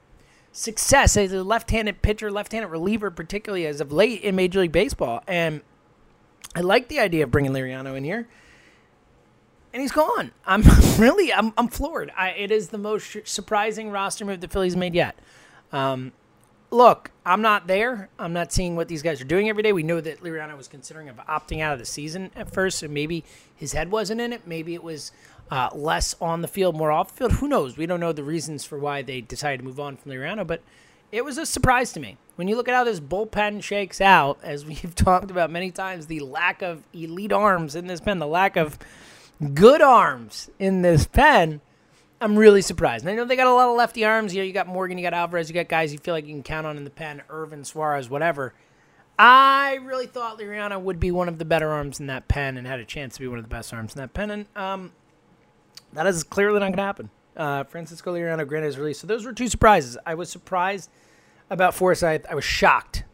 success 0.50 1.16
as 1.16 1.32
a 1.32 1.44
left-handed 1.44 2.02
pitcher, 2.02 2.30
left-handed 2.30 2.68
reliever, 2.68 3.10
particularly 3.10 3.66
as 3.66 3.80
of 3.80 3.92
late 3.92 4.22
in 4.22 4.34
Major 4.34 4.60
League 4.60 4.72
Baseball. 4.72 5.22
And 5.28 5.62
I 6.56 6.62
like 6.62 6.88
the 6.88 6.98
idea 6.98 7.24
of 7.24 7.30
bringing 7.30 7.52
Liriano 7.52 7.96
in 7.96 8.02
here. 8.02 8.26
And 9.72 9.82
he's 9.82 9.92
gone. 9.92 10.32
I'm 10.46 10.62
really, 10.98 11.32
I'm, 11.32 11.52
I'm 11.56 11.68
floored. 11.68 12.10
I, 12.16 12.30
it 12.30 12.50
is 12.50 12.70
the 12.70 12.78
most 12.78 13.16
surprising 13.24 13.90
roster 13.90 14.24
move 14.24 14.40
the 14.40 14.48
Phillies 14.48 14.74
made 14.74 14.94
yet. 14.94 15.16
Um, 15.70 16.12
look, 16.70 17.10
I'm 17.24 17.42
not 17.42 17.66
there. 17.66 18.08
I'm 18.18 18.32
not 18.32 18.52
seeing 18.52 18.76
what 18.76 18.88
these 18.88 19.02
guys 19.02 19.20
are 19.20 19.24
doing 19.26 19.48
every 19.48 19.62
day. 19.62 19.72
We 19.72 19.82
know 19.82 20.00
that 20.00 20.22
Liriano 20.22 20.56
was 20.56 20.68
considering 20.68 21.08
of 21.08 21.16
opting 21.16 21.60
out 21.60 21.72
of 21.72 21.78
the 21.78 21.84
season 21.84 22.30
at 22.36 22.52
first, 22.52 22.78
so 22.78 22.88
maybe 22.88 23.24
his 23.54 23.72
head 23.72 23.90
wasn't 23.90 24.20
in 24.20 24.32
it. 24.32 24.46
Maybe 24.46 24.74
it 24.74 24.82
was 24.82 25.12
uh, 25.50 25.70
less 25.74 26.14
on 26.20 26.42
the 26.42 26.48
field, 26.48 26.76
more 26.76 26.92
off 26.92 27.10
the 27.10 27.14
field. 27.14 27.32
Who 27.32 27.48
knows? 27.48 27.76
We 27.76 27.86
don't 27.86 28.00
know 28.00 28.12
the 28.12 28.24
reasons 28.24 28.64
for 28.64 28.78
why 28.78 29.02
they 29.02 29.20
decided 29.20 29.58
to 29.58 29.64
move 29.64 29.80
on 29.80 29.96
from 29.96 30.12
Liriano, 30.12 30.46
but 30.46 30.62
it 31.10 31.24
was 31.24 31.38
a 31.38 31.46
surprise 31.46 31.92
to 31.92 32.00
me. 32.00 32.16
When 32.36 32.48
you 32.48 32.56
look 32.56 32.68
at 32.68 32.74
how 32.74 32.84
this 32.84 33.00
bullpen 33.00 33.62
shakes 33.62 34.00
out, 34.00 34.38
as 34.42 34.64
we've 34.66 34.94
talked 34.94 35.30
about 35.30 35.50
many 35.50 35.70
times, 35.70 36.06
the 36.06 36.20
lack 36.20 36.62
of 36.62 36.82
elite 36.92 37.32
arms 37.32 37.74
in 37.74 37.86
this 37.86 38.00
pen, 38.00 38.18
the 38.18 38.26
lack 38.26 38.56
of 38.56 38.78
good 39.54 39.80
arms 39.80 40.50
in 40.58 40.82
this 40.82 41.06
pen, 41.06 41.60
I'm 42.20 42.36
really 42.36 42.62
surprised. 42.62 43.04
And 43.04 43.12
I 43.12 43.14
know 43.14 43.24
they 43.24 43.36
got 43.36 43.46
a 43.46 43.52
lot 43.52 43.68
of 43.68 43.76
lefty 43.76 44.04
arms. 44.04 44.34
You 44.34 44.42
know, 44.42 44.46
you 44.46 44.52
got 44.52 44.66
Morgan, 44.66 44.98
you 44.98 45.04
got 45.04 45.14
Alvarez, 45.14 45.48
you 45.48 45.54
got 45.54 45.68
guys 45.68 45.92
you 45.92 45.98
feel 45.98 46.14
like 46.14 46.26
you 46.26 46.34
can 46.34 46.42
count 46.42 46.66
on 46.66 46.76
in 46.76 46.84
the 46.84 46.90
pen, 46.90 47.22
Irvin, 47.28 47.64
Suarez, 47.64 48.10
whatever. 48.10 48.54
I 49.18 49.78
really 49.82 50.06
thought 50.06 50.38
Liriano 50.38 50.80
would 50.80 51.00
be 51.00 51.10
one 51.10 51.28
of 51.28 51.38
the 51.38 51.44
better 51.44 51.70
arms 51.70 51.98
in 51.98 52.06
that 52.06 52.28
pen 52.28 52.56
and 52.56 52.66
had 52.66 52.80
a 52.80 52.84
chance 52.84 53.14
to 53.14 53.20
be 53.20 53.28
one 53.28 53.38
of 53.38 53.44
the 53.44 53.48
best 53.48 53.72
arms 53.72 53.94
in 53.94 54.00
that 54.00 54.14
pen. 54.14 54.30
And 54.30 54.46
um, 54.56 54.92
that 55.92 56.06
is 56.06 56.22
clearly 56.22 56.60
not 56.60 56.66
going 56.66 56.76
to 56.76 56.82
happen. 56.82 57.10
Uh, 57.36 57.64
Francisco 57.64 58.14
Liriano 58.14 58.46
granted 58.46 58.66
his 58.66 58.78
release. 58.78 58.98
So 58.98 59.06
those 59.06 59.24
were 59.24 59.32
two 59.32 59.48
surprises. 59.48 59.96
I 60.04 60.14
was 60.14 60.28
surprised 60.28 60.90
about 61.50 61.74
Forsythe. 61.74 62.26
I 62.28 62.34
was 62.34 62.44
shocked 62.44 63.04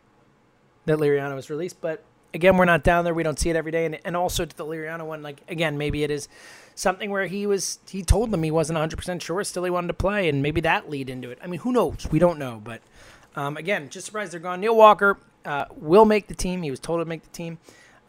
that 0.87 0.99
Liriano 0.99 1.35
was 1.35 1.51
released, 1.51 1.81
but 1.81 2.05
again, 2.35 2.57
we're 2.57 2.65
not 2.65 2.83
down 2.83 3.05
there. 3.05 3.15
We 3.15 3.23
don't 3.23 3.39
see 3.39 3.49
it 3.49 3.57
every 3.57 3.73
day. 3.73 3.87
And, 3.87 3.99
and 4.05 4.17
also 4.17 4.45
to 4.45 4.57
the 4.57 4.67
Liriano 4.67 5.07
one, 5.07 5.23
like 5.23 5.41
again, 5.49 5.79
maybe 5.79 6.03
it 6.03 6.11
is 6.11 6.29
something 6.75 7.11
where 7.11 7.27
he 7.27 7.47
was 7.47 7.79
he 7.89 8.03
told 8.03 8.31
them 8.31 8.43
he 8.43 8.51
wasn't 8.51 8.75
100 8.75 8.97
percent 8.97 9.23
sure, 9.23 9.43
still 9.45 9.65
he 9.65 9.71
wanted 9.71 9.89
to 9.89 9.95
play, 9.95 10.29
and 10.29 10.43
maybe 10.43 10.61
that 10.61 10.91
lead 10.91 11.09
into 11.09 11.31
it. 11.31 11.39
I 11.43 11.47
mean, 11.47 11.61
who 11.61 11.73
knows? 11.73 12.07
We 12.11 12.19
don't 12.19 12.39
know. 12.39 12.61
But 12.63 12.83
um, 13.37 13.57
again, 13.57 13.89
just 13.89 14.07
surprised 14.07 14.33
they're 14.33 14.41
gone. 14.41 14.61
Neil 14.61 14.77
Walker 14.77 15.19
uh, 15.45 15.67
will 15.77 16.05
make 16.05 16.27
the 16.27 16.35
team. 16.35 16.63
He 16.63 16.71
was 16.71 16.81
told 16.81 17.01
to 17.01 17.05
make 17.05 17.23
the 17.23 17.31
team. 17.31 17.59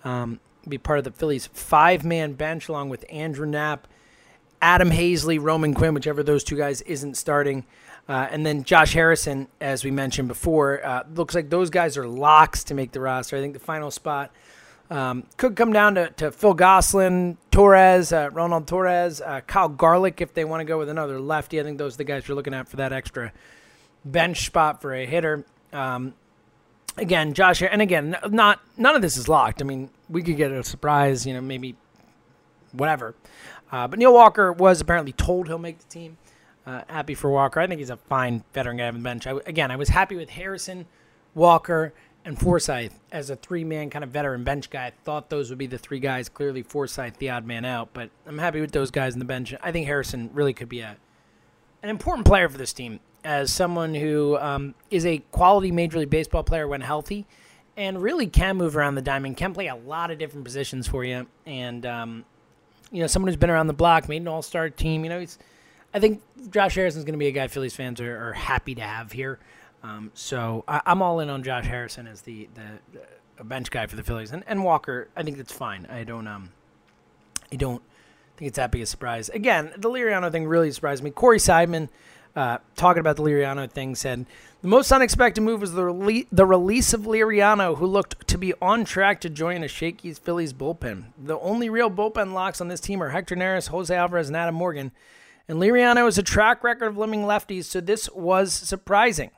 Um, 0.03 0.39
be 0.67 0.77
part 0.79 0.97
of 0.97 1.05
the 1.05 1.11
Phillies 1.11 1.47
five 1.47 2.03
man 2.03 2.33
bench 2.33 2.69
along 2.69 2.89
with 2.89 3.05
Andrew 3.09 3.45
Knapp, 3.45 3.87
Adam 4.61 4.89
Haseley, 4.89 5.41
Roman 5.41 5.73
Quinn, 5.73 5.93
whichever 5.93 6.23
those 6.23 6.43
two 6.43 6.57
guys 6.57 6.81
isn't 6.81 7.15
starting. 7.15 7.65
Uh, 8.07 8.27
and 8.29 8.45
then 8.45 8.63
Josh 8.63 8.93
Harrison, 8.93 9.47
as 9.59 9.83
we 9.83 9.89
mentioned 9.89 10.27
before, 10.27 10.85
uh, 10.85 11.03
looks 11.15 11.33
like 11.33 11.49
those 11.49 11.69
guys 11.69 11.97
are 11.97 12.07
locks 12.07 12.63
to 12.65 12.73
make 12.73 12.91
the 12.91 12.99
roster. 12.99 13.35
I 13.35 13.41
think 13.41 13.53
the 13.53 13.59
final 13.59 13.89
spot 13.89 14.31
um, 14.91 15.23
could 15.37 15.55
come 15.55 15.73
down 15.73 15.95
to, 15.95 16.09
to 16.17 16.31
Phil 16.31 16.53
Gosselin, 16.53 17.37
Torreyes, 17.51 18.13
uh, 18.15 18.29
Ronald 18.29 18.67
Torreyes, 18.67 19.21
uh, 19.25 19.41
Kyle 19.41 19.69
Garlick 19.69 20.21
if 20.21 20.33
they 20.35 20.45
want 20.45 20.61
to 20.61 20.65
go 20.65 20.77
with 20.77 20.89
another 20.89 21.19
lefty. 21.19 21.59
I 21.59 21.63
think 21.63 21.79
those 21.79 21.95
are 21.95 21.97
the 21.97 22.03
guys 22.03 22.27
you're 22.27 22.35
looking 22.35 22.53
at 22.53 22.69
for 22.69 22.77
that 22.77 22.93
extra 22.93 23.31
bench 24.03 24.45
spot 24.45 24.81
for 24.81 24.93
a 24.93 25.05
hitter. 25.05 25.43
Um, 25.73 26.13
again, 26.97 27.33
Josh, 27.33 27.63
and 27.63 27.81
again, 27.81 28.15
not 28.29 28.61
none 28.77 28.95
of 28.95 29.01
this 29.01 29.17
is 29.17 29.27
locked. 29.27 29.61
I 29.61 29.65
mean, 29.65 29.89
we 30.09 30.21
could 30.21 30.37
get 30.37 30.51
a 30.51 30.63
surprise, 30.63 31.25
you 31.25 31.33
know, 31.33 31.41
maybe 31.41 31.75
whatever. 32.71 33.15
Uh, 33.71 33.87
but 33.87 33.97
Neil 33.97 34.13
Walker 34.13 34.53
was 34.53 34.79
apparently 34.79 35.11
told 35.11 35.47
he'll 35.47 35.57
make 35.57 35.79
the 35.79 35.85
team. 35.85 36.17
Uh, 36.65 36.81
happy 36.87 37.13
for 37.13 37.29
Walker. 37.29 37.59
I 37.59 37.67
think 37.67 37.79
he's 37.79 37.91
a 37.91 37.97
fine 37.97 38.43
veteran 38.53 38.77
guy 38.77 38.87
on 38.87 38.95
the 38.95 38.99
bench. 38.99 39.27
I, 39.27 39.33
again, 39.45 39.69
I 39.69 39.75
was 39.75 39.89
happy 39.89 40.15
with 40.15 40.29
Harrison, 40.29 40.87
Walker, 41.35 41.93
and 42.23 42.39
Forsythe 42.39 42.91
as 43.11 43.29
a 43.29 43.35
three-man 43.35 43.91
kind 43.91 44.03
of 44.03 44.09
veteran 44.09 44.43
bench 44.43 44.71
guy. 44.71 44.87
I 44.87 44.93
thought 45.03 45.29
those 45.29 45.49
would 45.49 45.59
be 45.59 45.67
the 45.67 45.77
three 45.77 45.99
guys. 45.99 46.27
Clearly, 46.27 46.63
Forsythe 46.63 47.17
the 47.17 47.29
odd 47.29 47.45
man 47.45 47.65
out, 47.65 47.89
but 47.93 48.09
I'm 48.25 48.39
happy 48.39 48.61
with 48.61 48.71
those 48.71 48.89
guys 48.89 49.13
in 49.13 49.19
the 49.19 49.25
bench. 49.25 49.53
I 49.61 49.71
think 49.71 49.85
Harrison 49.85 50.31
really 50.33 50.53
could 50.53 50.69
be 50.69 50.79
a 50.79 50.97
an 51.83 51.89
important 51.89 52.25
player 52.25 52.49
for 52.49 52.57
this 52.57 52.73
team 52.73 52.99
as 53.23 53.53
someone 53.53 53.93
who 53.93 54.37
um, 54.37 54.73
is 54.89 55.05
a 55.05 55.19
quality 55.31 55.71
Major 55.71 55.99
League 55.99 56.09
Baseball 56.09 56.43
player 56.43 56.67
when 56.67 56.81
healthy, 56.81 57.27
and 57.77 58.01
really 58.01 58.25
can 58.25 58.57
move 58.57 58.75
around 58.75 58.95
the 58.95 59.03
diamond, 59.03 59.37
can 59.37 59.53
play 59.53 59.67
a 59.67 59.75
lot 59.75 60.09
of 60.09 60.17
different 60.17 60.45
positions 60.45 60.87
for 60.87 61.03
you, 61.03 61.27
and 61.45 61.85
um, 61.85 62.25
you 62.91 63.01
know 63.01 63.07
someone 63.07 63.27
who's 63.27 63.37
been 63.37 63.51
around 63.51 63.67
the 63.67 63.73
block, 63.73 64.09
made 64.09 64.23
an 64.23 64.27
All-Star 64.27 64.71
team. 64.71 65.03
You 65.03 65.09
know 65.11 65.19
he's 65.19 65.37
I 65.95 65.99
think 65.99 66.21
Josh 66.51 66.75
Harrison 66.75 66.99
is 66.99 67.05
going 67.05 67.13
to 67.13 67.17
be 67.17 67.27
a 67.27 67.31
guy 67.31 67.47
Phillies 67.47 67.73
fans 67.73 68.01
are, 68.01 68.29
are 68.29 68.33
happy 68.33 68.75
to 68.75 68.81
have 68.81 69.13
here. 69.13 69.39
Um, 69.81 70.11
so 70.13 70.65
I, 70.67 70.81
am 70.85 71.01
all 71.01 71.21
in 71.21 71.29
on 71.29 71.41
Josh 71.41 71.65
Harrison 71.65 72.05
as 72.05 72.21
the, 72.21 72.49
the, 73.37 73.43
bench 73.45 73.71
guy 73.71 73.87
for 73.87 73.95
the 73.95 74.03
Phillies, 74.03 74.33
and, 74.33 74.43
and 74.45 74.65
Walker. 74.65 75.07
I 75.15 75.23
think 75.23 75.37
that's 75.37 75.53
fine. 75.53 75.85
I 75.89 76.03
don't 76.03 76.27
um, 76.27 76.49
I 77.51 77.55
don't 77.55 77.81
think 78.35 78.49
it's 78.49 78.57
that 78.57 78.71
big 78.71 78.81
a 78.81 78.85
surprise. 78.85 79.29
Again, 79.29 79.71
the 79.77 79.89
Liriano 79.89 80.29
thing 80.31 80.47
really 80.47 80.69
surprised 80.71 81.01
me. 81.01 81.11
Corey 81.11 81.37
Seidman, 81.37 81.87
uh, 82.35 82.57
talking 82.75 82.99
about 82.99 83.15
the 83.15 83.23
Liriano 83.23 83.69
thing, 83.71 83.95
said 83.95 84.25
the 84.61 84.67
most 84.67 84.91
unexpected 84.91 85.41
move 85.41 85.61
was 85.61 85.73
the 85.73 85.83
rele- 85.83 86.27
the 86.29 86.45
release 86.45 86.93
of 86.93 87.01
Liriano, 87.01 87.77
who 87.77 87.85
looked 87.85 88.27
to 88.27 88.37
be 88.37 88.53
on 88.61 88.83
track 88.83 89.21
to 89.21 89.29
join 89.29 89.63
a 89.63 89.69
shaky 89.69 90.11
Phillies 90.13 90.51
bullpen. 90.51 91.05
The 91.17 91.39
only 91.39 91.69
real 91.69 91.89
bullpen 91.89 92.33
locks 92.33 92.59
on 92.59 92.67
this 92.67 92.81
team 92.81 93.01
are 93.01 93.09
Hector 93.09 93.35
Neris, 93.35 93.69
Jose 93.69 93.95
Alvarez, 93.95 94.27
and 94.27 94.35
Adam 94.35 94.55
Morgan. 94.55 94.91
And 95.47 95.59
Liriano 95.59 96.05
has 96.05 96.17
a 96.17 96.23
track 96.23 96.63
record 96.63 96.87
of 96.87 96.97
limiting 96.97 97.25
lefties, 97.25 97.65
so 97.65 97.79
this 97.79 98.09
was 98.11 98.51
surprising. 98.53 99.31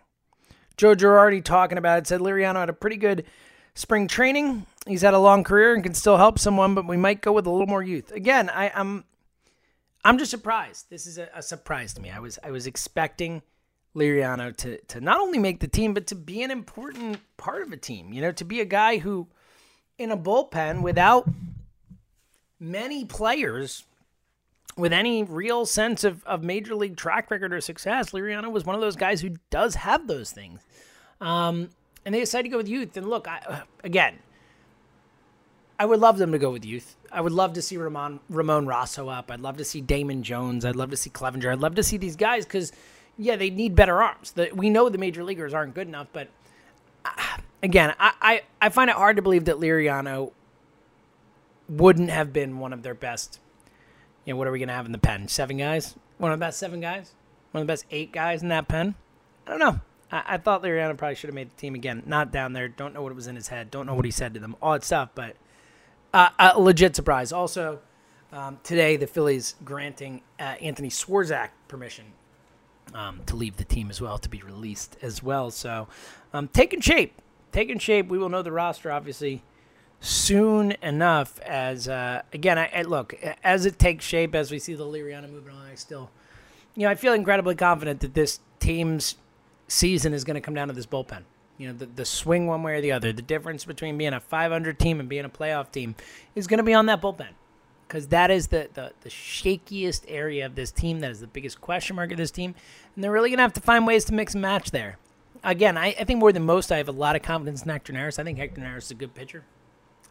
Joe 0.77 0.95
Girardi 0.95 1.43
talking 1.43 1.77
about 1.77 1.99
it 1.99 2.07
said 2.07 2.21
Liriano 2.21 2.59
had 2.59 2.69
a 2.69 2.73
pretty 2.73 2.97
good 2.97 3.25
spring 3.73 4.07
training. 4.07 4.65
He's 4.85 5.01
had 5.01 5.13
a 5.13 5.19
long 5.19 5.43
career 5.43 5.73
and 5.73 5.83
can 5.83 5.93
still 5.93 6.17
help 6.17 6.39
someone, 6.39 6.75
but 6.75 6.87
we 6.87 6.97
might 6.97 7.21
go 7.21 7.31
with 7.31 7.45
a 7.45 7.49
little 7.49 7.67
more 7.67 7.83
youth. 7.83 8.11
Again, 8.11 8.49
I, 8.49 8.67
am 8.67 8.73
I'm, 8.75 9.03
I'm 10.05 10.17
just 10.17 10.31
surprised. 10.31 10.89
This 10.89 11.07
is 11.07 11.17
a, 11.17 11.29
a, 11.35 11.41
surprise 11.41 11.93
to 11.95 12.01
me. 12.01 12.09
I 12.09 12.19
was 12.19 12.39
I 12.43 12.51
was 12.51 12.67
expecting 12.67 13.41
Liriano 13.95 14.55
to 14.57 14.77
to 14.77 15.01
not 15.01 15.19
only 15.19 15.39
make 15.39 15.59
the 15.59 15.67
team, 15.67 15.93
but 15.93 16.07
to 16.07 16.15
be 16.15 16.43
an 16.43 16.51
important 16.51 17.19
part 17.35 17.63
of 17.63 17.73
a 17.73 17.77
team. 17.77 18.13
You 18.13 18.21
know, 18.21 18.31
to 18.31 18.45
be 18.45 18.61
a 18.61 18.65
guy 18.65 18.99
who 18.99 19.27
in 19.97 20.11
a 20.11 20.17
bullpen 20.17 20.81
without 20.81 21.27
many 22.59 23.03
players 23.03 23.83
with 24.77 24.93
any 24.93 25.23
real 25.23 25.65
sense 25.65 26.03
of, 26.03 26.23
of 26.25 26.43
major 26.43 26.75
league 26.75 26.95
track 26.95 27.31
record 27.31 27.51
or 27.51 27.59
success, 27.61 28.11
Liriano 28.11 28.51
was 28.51 28.63
one 28.63 28.75
of 28.75 28.81
those 28.81 28.95
guys 28.95 29.21
who 29.21 29.31
does 29.49 29.75
have 29.75 30.07
those 30.07 30.31
things. 30.31 30.61
Um, 31.19 31.69
and 32.05 32.13
they 32.13 32.19
decided 32.19 32.43
to 32.43 32.49
go 32.49 32.57
with 32.57 32.69
youth. 32.69 32.95
And 32.95 33.09
look, 33.09 33.27
I, 33.27 33.63
again, 33.83 34.19
I 35.79 35.85
would 35.85 35.99
love 35.99 36.17
them 36.17 36.31
to 36.31 36.37
go 36.37 36.51
with 36.51 36.63
youth. 36.63 36.95
I 37.11 37.21
would 37.21 37.31
love 37.31 37.53
to 37.53 37.61
see 37.61 37.77
Ramon 37.77 38.19
Ramon 38.29 38.67
Rosso 38.67 39.09
up. 39.09 39.31
I'd 39.31 39.39
love 39.39 39.57
to 39.57 39.65
see 39.65 39.81
Damon 39.81 40.23
Jones. 40.23 40.63
I'd 40.63 40.75
love 40.75 40.91
to 40.91 40.97
see 40.97 41.09
Clevinger. 41.09 41.51
I'd 41.51 41.59
love 41.59 41.75
to 41.75 41.83
see 41.83 41.97
these 41.97 42.15
guys 42.15 42.45
because, 42.45 42.71
yeah, 43.17 43.35
they 43.35 43.49
need 43.49 43.75
better 43.75 44.01
arms. 44.01 44.31
The, 44.31 44.49
we 44.53 44.69
know 44.69 44.89
the 44.89 44.97
major 44.97 45.23
leaguers 45.23 45.53
aren't 45.53 45.73
good 45.73 45.87
enough, 45.87 46.07
but 46.13 46.29
uh, 47.05 47.37
again, 47.63 47.93
I, 47.99 48.13
I, 48.21 48.41
I 48.61 48.69
find 48.69 48.89
it 48.89 48.95
hard 48.95 49.15
to 49.15 49.21
believe 49.21 49.45
that 49.45 49.57
Liriano 49.57 50.31
wouldn't 51.69 52.09
have 52.09 52.31
been 52.31 52.59
one 52.59 52.73
of 52.73 52.83
their 52.83 52.93
best 52.93 53.39
you 54.27 54.33
know, 54.33 54.37
what 54.37 54.47
are 54.47 54.51
we 54.51 54.59
going 54.59 54.67
to 54.67 54.75
have 54.75 54.85
in 54.85 54.91
the 54.91 54.97
pen? 54.97 55.29
Seven 55.29 55.55
guys? 55.55 55.95
One 56.17 56.33
of 56.33 56.37
the 56.37 56.45
best 56.45 56.59
seven 56.59 56.81
guys? 56.81 57.13
One 57.51 57.61
of 57.61 57.67
the 57.67 57.71
best 57.71 57.85
eight 57.91 58.11
guys 58.11 58.43
in 58.43 58.49
that 58.49 58.67
pen? 58.67 58.93
I 59.47 59.51
don't 59.51 59.59
know. 59.59 59.79
I, 60.11 60.23
I 60.27 60.37
thought 60.37 60.61
Liriano 60.61 60.97
probably 60.97 61.15
should 61.15 61.29
have 61.29 61.35
made 61.35 61.49
the 61.49 61.55
team 61.55 61.75
again. 61.75 62.03
Not 62.05 62.29
down 62.29 62.51
there. 62.51 62.67
Don't 62.67 62.93
know 62.93 63.01
what 63.01 63.15
was 63.15 63.27
in 63.27 63.37
his 63.37 63.47
head. 63.47 63.71
Don't 63.71 63.85
know 63.85 63.95
what 63.95 64.03
he 64.03 64.11
said 64.11 64.33
to 64.33 64.41
them. 64.41 64.57
All 64.61 64.73
that 64.73 64.83
stuff, 64.83 65.11
but 65.15 65.37
uh, 66.13 66.29
a 66.37 66.59
legit 66.59 66.93
surprise. 66.93 67.31
Also, 67.31 67.79
um, 68.33 68.59
today 68.63 68.97
the 68.97 69.07
Phillies 69.07 69.55
granting 69.63 70.21
uh, 70.37 70.55
Anthony 70.61 70.89
Swarzak 70.89 71.51
permission 71.69 72.05
um, 72.93 73.21
to 73.27 73.35
leave 73.37 73.55
the 73.55 73.63
team 73.63 73.89
as 73.89 74.01
well, 74.01 74.17
to 74.17 74.27
be 74.27 74.41
released 74.41 74.97
as 75.01 75.23
well. 75.23 75.51
So, 75.51 75.87
um, 76.33 76.49
taking 76.49 76.81
shape. 76.81 77.21
Taking 77.53 77.79
shape. 77.79 78.09
We 78.09 78.17
will 78.17 78.29
know 78.29 78.41
the 78.41 78.51
roster, 78.51 78.91
obviously, 78.91 79.41
soon 79.99 80.73
enough 80.81 81.39
as 81.41 81.87
uh, 81.87 82.21
again 82.31 82.57
I, 82.57 82.69
I, 82.75 82.81
look 82.83 83.15
as 83.43 83.65
it 83.65 83.79
takes 83.79 84.05
shape 84.05 84.35
as 84.35 84.51
we 84.51 84.59
see 84.59 84.75
the 84.75 84.85
Liriano 84.85 85.29
moving 85.29 85.53
on 85.53 85.65
I 85.65 85.75
still 85.75 86.11
you 86.75 86.83
know 86.83 86.89
I 86.89 86.95
feel 86.95 87.13
incredibly 87.13 87.55
confident 87.55 88.01
that 88.01 88.13
this 88.13 88.39
team's 88.59 89.15
season 89.67 90.13
is 90.13 90.23
going 90.23 90.35
to 90.35 90.41
come 90.41 90.53
down 90.53 90.67
to 90.67 90.73
this 90.73 90.85
bullpen. 90.85 91.23
You 91.57 91.67
know 91.67 91.73
the, 91.73 91.87
the 91.87 92.05
swing 92.05 92.47
one 92.47 92.61
way 92.63 92.75
or 92.75 92.81
the 92.81 92.91
other 92.91 93.11
the 93.11 93.21
difference 93.21 93.65
between 93.65 93.97
being 93.97 94.13
a 94.13 94.19
500 94.19 94.79
team 94.79 94.99
and 94.99 95.09
being 95.09 95.25
a 95.25 95.29
playoff 95.29 95.71
team 95.71 95.95
is 96.35 96.45
going 96.47 96.59
to 96.59 96.63
be 96.63 96.73
on 96.73 96.85
that 96.85 97.01
bullpen. 97.01 97.29
Because 97.87 98.07
that 98.07 98.29
is 98.29 98.47
the, 98.47 98.67
the, 98.73 98.91
the 98.99 99.09
shakiest 99.09 100.03
area 100.09 100.45
of 100.45 100.55
this 100.55 100.71
team 100.71 100.99
that 100.99 101.09
is 101.09 101.21
the 101.21 101.27
biggest 101.27 101.61
question 101.61 101.95
mark 101.95 102.11
of 102.11 102.17
this 102.17 102.31
team 102.31 102.53
and 102.93 103.03
they're 103.03 103.11
really 103.11 103.29
going 103.29 103.37
to 103.37 103.43
have 103.43 103.53
to 103.53 103.61
find 103.61 103.87
ways 103.87 104.03
to 104.05 104.13
mix 104.13 104.33
and 104.33 104.41
match 104.41 104.71
there. 104.71 104.97
Again 105.43 105.77
I, 105.77 105.87
I 105.99 106.03
think 106.03 106.19
more 106.19 106.31
than 106.31 106.43
most 106.43 106.71
I 106.71 106.77
have 106.77 106.89
a 106.89 106.91
lot 106.91 107.15
of 107.15 107.23
confidence 107.23 107.63
in 107.63 107.69
Hector 107.69 107.93
Neris. 107.93 108.19
I 108.19 108.23
think 108.23 108.37
Hector 108.37 108.61
Neris 108.61 108.83
is 108.83 108.91
a 108.91 108.95
good 108.95 109.15
pitcher 109.15 109.43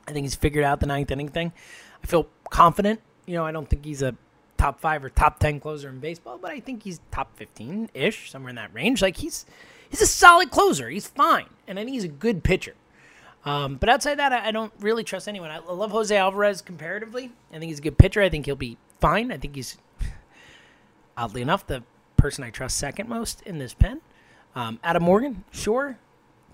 I 0.09 0.13
think 0.13 0.25
he's 0.25 0.35
figured 0.35 0.65
out 0.65 0.81
the 0.81 0.87
ninth 0.87 1.11
inning 1.11 1.29
thing. 1.29 1.53
I 2.03 2.07
feel 2.07 2.29
confident. 2.51 3.01
You 3.27 3.35
know, 3.35 3.45
I 3.45 3.53
don't 3.53 3.69
think 3.69 3.85
he's 3.85 4.03
a 4.03 4.15
top 4.57 4.81
five 4.81 5.05
or 5.05 5.11
top 5.11 5.39
ten 5.39 5.61
closer 5.61 5.89
in 5.89 5.99
baseball, 6.01 6.39
but 6.39 6.51
I 6.51 6.61
think 6.61 6.83
he's 6.83 7.01
top 7.11 7.37
fifteen 7.37 7.91
ish, 7.95 8.31
somewhere 8.31 8.51
in 8.51 8.57
that 8.57 8.73
range. 8.73 9.03
Like 9.03 9.17
he's 9.17 9.47
he's 9.91 10.03
a 10.03 10.07
solid 10.07 10.51
closer. 10.51 10.89
He's 10.89 11.07
fine, 11.07 11.47
and 11.67 11.79
I 11.79 11.85
think 11.85 11.95
he's 11.95 12.05
a 12.05 12.09
good 12.09 12.45
pitcher. 12.45 12.75
Um, 13.45 13.77
but 13.77 13.89
outside 13.89 14.17
that, 14.17 14.33
I, 14.33 14.49
I 14.49 14.51
don't 14.51 14.73
really 14.81 15.05
trust 15.05 15.29
anyone. 15.29 15.51
I 15.51 15.59
love 15.59 15.93
Jose 15.93 16.17
Alvarez 16.17 16.63
comparatively. 16.63 17.33
I 17.53 17.59
think 17.59 17.71
he's 17.71 17.79
a 17.79 17.83
good 17.83 17.97
pitcher. 17.99 18.21
I 18.21 18.29
think 18.29 18.47
he'll 18.47 18.57
be 18.57 18.77
fine. 19.01 19.31
I 19.31 19.37
think 19.37 19.55
he's 19.55 19.79
oddly 21.17 21.43
enough 21.43 21.67
the 21.67 21.83
person 22.17 22.43
I 22.43 22.51
trust 22.51 22.77
second 22.77 23.09
most 23.09 23.43
in 23.43 23.59
this 23.59 23.73
pen. 23.73 24.01
Um, 24.55 24.81
Adam 24.83 25.03
Morgan, 25.03 25.45
sure. 25.53 25.99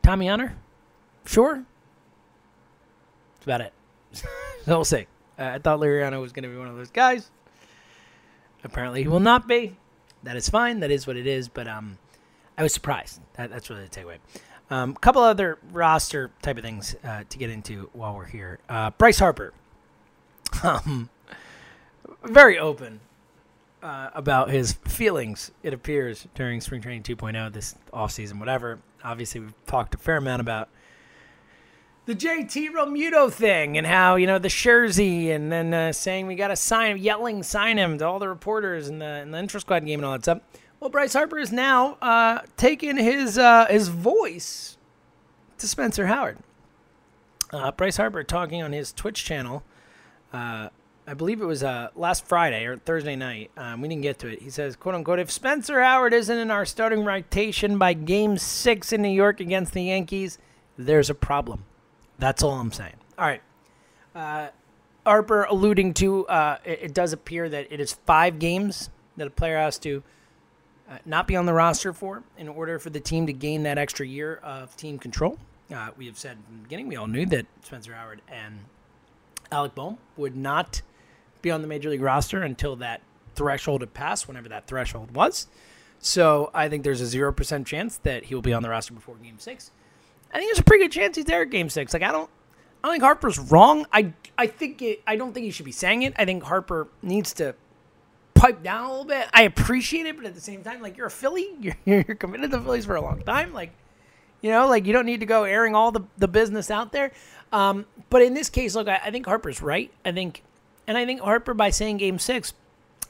Tommy 0.03 0.27
Hunter, 0.27 0.57
sure. 1.25 1.65
That's 3.43 3.47
about 3.47 3.61
it. 3.61 3.73
so 4.13 4.29
we'll 4.67 4.85
see. 4.85 5.07
Uh, 5.39 5.53
I 5.55 5.59
thought 5.59 5.81
Liriano 5.81 6.21
was 6.21 6.33
going 6.33 6.45
to 6.45 6.49
be 6.49 6.57
one 6.57 6.69
of 6.69 6.77
those 6.77 6.91
guys. 6.91 7.31
Apparently, 8.63 9.03
he 9.03 9.09
will 9.09 9.21
not 9.21 9.49
be. 9.49 9.77
That 10.23 10.37
is 10.37 10.49
fine. 10.49 10.81
That 10.81 10.93
is 10.93 11.07
what 11.07 11.17
it 11.17 11.27
is. 11.27 11.49
But 11.49 11.67
um, 11.67 11.99
I 12.57 12.63
was 12.63 12.73
surprised. 12.73 13.21
That, 13.35 13.51
that's 13.51 13.69
really 13.69 13.83
the 13.83 13.89
takeaway. 13.89 14.19
A 14.71 14.75
um, 14.75 14.95
couple 14.95 15.23
other 15.23 15.59
roster 15.73 16.31
type 16.41 16.57
of 16.57 16.63
things 16.63 16.95
uh, 17.03 17.25
to 17.29 17.39
get 17.39 17.51
into 17.51 17.91
while 17.93 18.15
we're 18.15 18.27
here. 18.27 18.61
Uh, 18.69 18.91
Bryce 18.91 19.19
Harper, 19.19 19.53
um, 20.63 21.11
very 22.23 22.59
open 22.59 23.01
uh, 23.83 24.11
about 24.15 24.51
his 24.51 24.73
feelings. 24.73 25.51
It 25.65 25.75
appears 25.75 26.29
during 26.37 26.61
spring 26.61 26.81
training 26.81 27.03
2.0 27.03 27.53
this 27.53 27.75
offseason, 27.93 28.39
whatever. 28.39 28.79
Obviously, 29.03 29.41
we've 29.41 29.67
talked 29.67 29.97
a 29.97 29.99
fair 29.99 30.19
amount 30.19 30.41
about 30.41 30.69
the 32.05 32.15
JT 32.15 32.71
Realmuto 32.71 33.33
thing 33.33 33.79
and 33.79 33.87
how 33.87 34.17
you 34.17 34.27
know 34.27 34.39
the 34.39 34.49
Scherzi 34.49 35.31
and 35.31 35.53
then 35.53 35.73
uh, 35.73 35.93
saying 35.93 36.27
we 36.27 36.35
got 36.35 36.49
to 36.49 36.57
sign 36.57 36.93
him, 36.93 36.99
yelling 36.99 37.43
sign 37.43 37.79
him 37.79 37.99
to 37.99 38.07
all 38.07 38.19
the 38.19 38.29
reporters 38.29 38.89
in 38.89 38.99
the 38.99 39.21
in 39.21 39.31
the 39.31 39.39
intra 39.39 39.61
squad 39.61 39.87
game 39.87 40.01
and 40.01 40.07
all 40.07 40.13
that 40.13 40.23
stuff. 40.23 40.41
Well, 40.81 40.91
Bryce 40.91 41.13
Harper 41.13 41.39
is 41.39 41.53
now 41.53 41.95
uh, 42.03 42.41
taking 42.57 42.97
his 42.97 43.39
uh, 43.39 43.67
his 43.67 43.89
voice 43.89 44.77
to 45.59 45.69
Spencer 45.69 46.07
Howard. 46.07 46.39
Uh, 47.53 47.71
Bryce 47.71 47.99
Harper 47.99 48.25
talking 48.25 48.63
on 48.63 48.73
his 48.73 48.93
Twitch 48.93 49.25
channel. 49.25 49.63
Uh, 50.33 50.71
I 51.07 51.15
believe 51.15 51.41
it 51.41 51.45
was 51.45 51.63
uh, 51.63 51.89
last 51.95 52.27
Friday 52.27 52.65
or 52.65 52.79
Thursday 52.79 53.17
night. 53.17 53.51
Um, 53.57 53.81
we 53.81 53.89
didn't 53.89 54.03
get 54.03 54.19
to 54.21 54.29
it. 54.29 54.43
He 54.43 54.51
says, 54.51 54.75
"quote 54.75 54.97
unquote," 54.97 55.21
if 55.21 55.31
Spencer 55.31 55.81
Howard 55.81 56.15
isn't 56.15 56.37
in 56.37 56.51
our 56.51 56.65
starting 56.65 57.05
rotation 57.05 57.79
by 57.79 57.93
Game 57.93 58.37
Six 58.37 58.93
in 58.93 59.03
New 59.03 59.09
York 59.09 59.39
against 59.39 59.75
the 59.75 59.85
Yankees, 59.85 60.39
there's 60.77 61.11
a 61.11 61.15
problem. 61.15 61.65
That's 62.19 62.43
all 62.43 62.53
I'm 62.53 62.73
saying. 62.73 62.95
All 63.19 63.27
right. 63.27 63.43
Uh, 64.15 64.49
Harper 65.05 65.45
alluding 65.45 65.95
to 65.95 66.27
uh, 66.29 66.59
it, 66.65 66.81
it, 66.83 66.95
does 66.95 67.13
appear 67.13 67.49
that 67.49 67.67
it 67.71 67.81
is 67.81 67.95
five 68.07 68.39
games 68.39 68.91
that 69.17 69.27
a 69.27 69.31
player 69.31 69.59
has 69.59 69.79
to 69.81 70.03
uh, 70.89 70.99
not 71.05 71.27
be 71.27 71.35
on 71.35 71.47
the 71.47 71.53
roster 71.53 71.93
for 71.93 72.23
in 72.39 72.49
order 72.49 72.79
for 72.79 72.91
the 72.91 73.01
team 73.01 73.27
to 73.27 73.33
gain 73.33 73.65
that 73.65 73.79
extra 73.79 74.07
year 74.07 74.37
of 74.43 74.77
team 74.77 74.99
control. 74.99 75.39
Uh, 75.75 75.89
we 75.97 76.07
have 76.07 76.19
said 76.19 76.37
from 76.45 76.59
the 76.59 76.63
beginning, 76.63 76.89
we 76.89 76.97
all 76.97 77.07
knew 77.07 77.27
that 77.27 77.47
Spencer 77.63 77.95
Howard 77.95 78.21
and 78.29 78.61
Alec 79.51 79.75
Bohm 79.75 79.99
would 80.17 80.37
not 80.37 80.83
be 81.41 81.51
on 81.51 81.63
the 81.63 81.69
major 81.69 81.91
league 81.91 82.03
roster 82.03 82.43
until 82.43 82.77
that 82.77 83.01
threshold 83.35 83.81
had 83.81 83.95
passed, 83.95 84.29
whenever 84.29 84.49
that 84.49 84.67
threshold 84.67 85.15
was. 85.15 85.49
So 85.99 86.51
I 86.53 86.69
think 86.69 86.85
there's 86.85 87.01
a 87.01 87.17
0% 87.17 87.67
chance 87.67 87.97
that 87.99 88.25
he 88.25 88.35
will 88.35 88.43
be 88.43 88.53
on 88.53 88.63
the 88.63 88.69
roster 88.69 88.93
before 88.93 89.17
game 89.17 89.39
six. 89.39 89.71
I 90.33 90.39
think 90.39 90.49
there's 90.49 90.61
a 90.61 90.65
pretty 90.65 90.85
good 90.85 90.93
chance 90.93 91.17
he's 91.17 91.25
there 91.25 91.43
at 91.43 91.51
Game 91.51 91.69
Six. 91.69 91.93
Like 91.93 92.03
I 92.03 92.13
don't, 92.13 92.31
I 92.83 92.89
don't 92.89 92.95
think 92.95 93.05
Harper's 93.05 93.39
wrong. 93.39 93.87
I 93.93 94.13
I 94.39 94.47
think 94.47 94.83
it. 94.83 95.03
I 95.07 95.17
don't 95.17 95.33
think 95.33 95.45
he 95.45 95.51
should 95.51 95.67
be 95.67 95.73
saying 95.73 96.03
it. 96.03 96.15
I 96.17 96.25
think 96.25 96.43
Harper 96.43 96.89
needs 97.03 97.33
to 97.35 97.55
pipe 98.35 98.63
down 98.63 98.85
a 98.85 98.89
little 98.89 99.05
bit. 99.05 99.29
I 99.33 99.43
appreciate 99.43 100.07
it, 100.07 100.17
but 100.17 100.27
at 100.27 100.35
the 100.35 100.41
same 100.41 100.63
time, 100.63 100.83
like 100.83 100.97
you're 100.97 101.07
a 101.07 101.11
Philly, 101.11 101.51
you're 101.61 101.77
you're 101.85 102.03
committed 102.03 102.51
to 102.51 102.57
the 102.57 102.63
Phillies 102.63 102.87
for 102.87 102.97
a 102.97 103.01
long 103.01 103.23
time. 103.23 103.53
Like, 103.53 103.73
you 104.41 104.51
know, 104.51 104.69
like 104.69 104.87
you 104.87 104.93
don't 104.93 105.07
need 105.07 105.21
to 105.21 105.27
go 105.27 105.45
airing 105.45 105.75
all 105.75 105.93
the 105.93 106.03
the 106.19 106.29
business 106.29 106.71
out 106.71 106.93
there. 106.93 107.13
Um, 107.53 107.85
but 108.09 108.23
in 108.23 108.35
this 108.35 108.49
case, 108.49 108.75
look, 108.75 108.89
I, 108.89 109.01
I 109.05 109.11
think 109.11 109.27
Harper's 109.27 109.61
right. 109.61 109.91
I 110.05 110.13
think, 110.13 110.43
and 110.87 110.97
I 110.97 111.05
think 111.05 111.21
Harper 111.21 111.53
by 111.53 111.69
saying 111.69 111.99
Game 111.99 112.19
Six, 112.19 112.55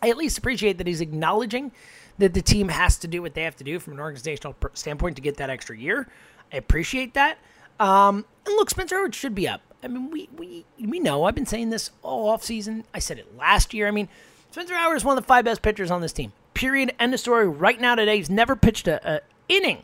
I 0.02 0.10
at 0.10 0.16
least 0.16 0.36
appreciate 0.36 0.78
that 0.78 0.86
he's 0.86 1.00
acknowledging 1.00 1.70
that 2.18 2.34
the 2.34 2.42
team 2.42 2.68
has 2.68 2.98
to 2.98 3.08
do 3.08 3.22
what 3.22 3.34
they 3.34 3.42
have 3.42 3.56
to 3.56 3.64
do 3.64 3.78
from 3.78 3.94
an 3.94 4.00
organizational 4.00 4.54
standpoint 4.74 5.16
to 5.16 5.22
get 5.22 5.36
that 5.38 5.48
extra 5.48 5.76
year. 5.76 6.08
I 6.52 6.56
appreciate 6.56 7.14
that. 7.14 7.38
Um, 7.80 8.24
and 8.46 8.56
look, 8.56 8.70
Spencer 8.70 8.96
Howard 8.96 9.14
should 9.14 9.34
be 9.34 9.48
up. 9.48 9.62
I 9.82 9.88
mean, 9.88 10.10
we 10.10 10.28
we 10.36 10.64
we 10.78 11.00
know. 11.00 11.24
I've 11.24 11.34
been 11.34 11.46
saying 11.46 11.70
this 11.70 11.90
all 12.02 12.28
off 12.28 12.44
season. 12.44 12.84
I 12.94 12.98
said 12.98 13.18
it 13.18 13.36
last 13.36 13.74
year. 13.74 13.88
I 13.88 13.90
mean, 13.90 14.08
Spencer 14.50 14.76
Howard 14.76 14.96
is 14.96 15.04
one 15.04 15.16
of 15.16 15.24
the 15.24 15.26
five 15.26 15.44
best 15.44 15.62
pitchers 15.62 15.90
on 15.90 16.00
this 16.00 16.12
team. 16.12 16.32
Period. 16.54 16.94
End 17.00 17.14
of 17.14 17.20
story. 17.20 17.48
Right 17.48 17.80
now, 17.80 17.94
today, 17.94 18.18
he's 18.18 18.30
never 18.30 18.54
pitched 18.54 18.86
a, 18.86 19.16
a 19.16 19.20
inning 19.48 19.82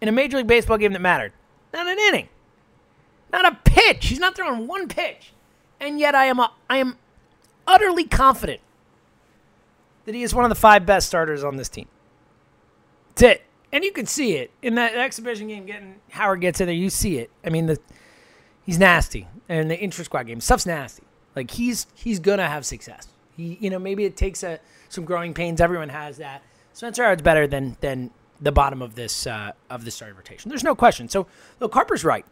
in 0.00 0.08
a 0.08 0.12
Major 0.12 0.38
League 0.38 0.46
Baseball 0.46 0.78
game 0.78 0.92
that 0.94 1.00
mattered. 1.00 1.32
Not 1.72 1.86
an 1.86 1.98
inning. 1.98 2.28
Not 3.32 3.46
a 3.46 3.58
pitch. 3.64 4.06
He's 4.06 4.18
not 4.18 4.34
throwing 4.34 4.66
one 4.66 4.88
pitch. 4.88 5.32
And 5.80 6.00
yet, 6.00 6.14
I 6.14 6.24
am 6.26 6.40
a, 6.40 6.52
I 6.68 6.78
am 6.78 6.96
utterly 7.66 8.04
confident 8.04 8.60
that 10.06 10.14
he 10.14 10.22
is 10.22 10.34
one 10.34 10.44
of 10.44 10.48
the 10.48 10.56
five 10.56 10.86
best 10.86 11.06
starters 11.06 11.44
on 11.44 11.56
this 11.56 11.68
team. 11.68 11.86
That's 13.10 13.22
it 13.22 13.42
and 13.74 13.82
you 13.82 13.90
can 13.90 14.06
see 14.06 14.36
it 14.36 14.52
in 14.62 14.76
that 14.76 14.94
exhibition 14.94 15.48
game. 15.48 15.66
Getting 15.66 15.96
Howard 16.10 16.40
gets 16.40 16.60
in 16.60 16.66
there, 16.66 16.74
you 16.74 16.88
see 16.88 17.18
it. 17.18 17.30
I 17.44 17.50
mean, 17.50 17.66
the 17.66 17.78
he's 18.62 18.78
nasty, 18.78 19.26
and 19.48 19.68
the 19.68 19.78
intra 19.78 20.04
squad 20.04 20.22
game 20.28 20.40
stuff's 20.40 20.64
nasty. 20.64 21.02
Like 21.34 21.50
he's 21.50 21.88
he's 21.94 22.20
gonna 22.20 22.48
have 22.48 22.64
success. 22.64 23.08
He, 23.36 23.58
you 23.60 23.68
know, 23.68 23.80
maybe 23.80 24.04
it 24.04 24.16
takes 24.16 24.44
a, 24.44 24.60
some 24.88 25.04
growing 25.04 25.34
pains. 25.34 25.60
Everyone 25.60 25.88
has 25.88 26.18
that. 26.18 26.42
Spencer 26.72 27.02
Howard's 27.02 27.22
better 27.22 27.48
than 27.48 27.76
than 27.80 28.12
the 28.40 28.52
bottom 28.52 28.80
of 28.80 28.94
this 28.94 29.26
uh, 29.26 29.50
of 29.68 29.84
the 29.84 29.90
starting 29.90 30.16
rotation. 30.16 30.48
There's 30.48 30.64
no 30.64 30.76
question. 30.76 31.08
So 31.08 31.26
look, 31.58 31.74
Harper's 31.74 32.04
right. 32.04 32.24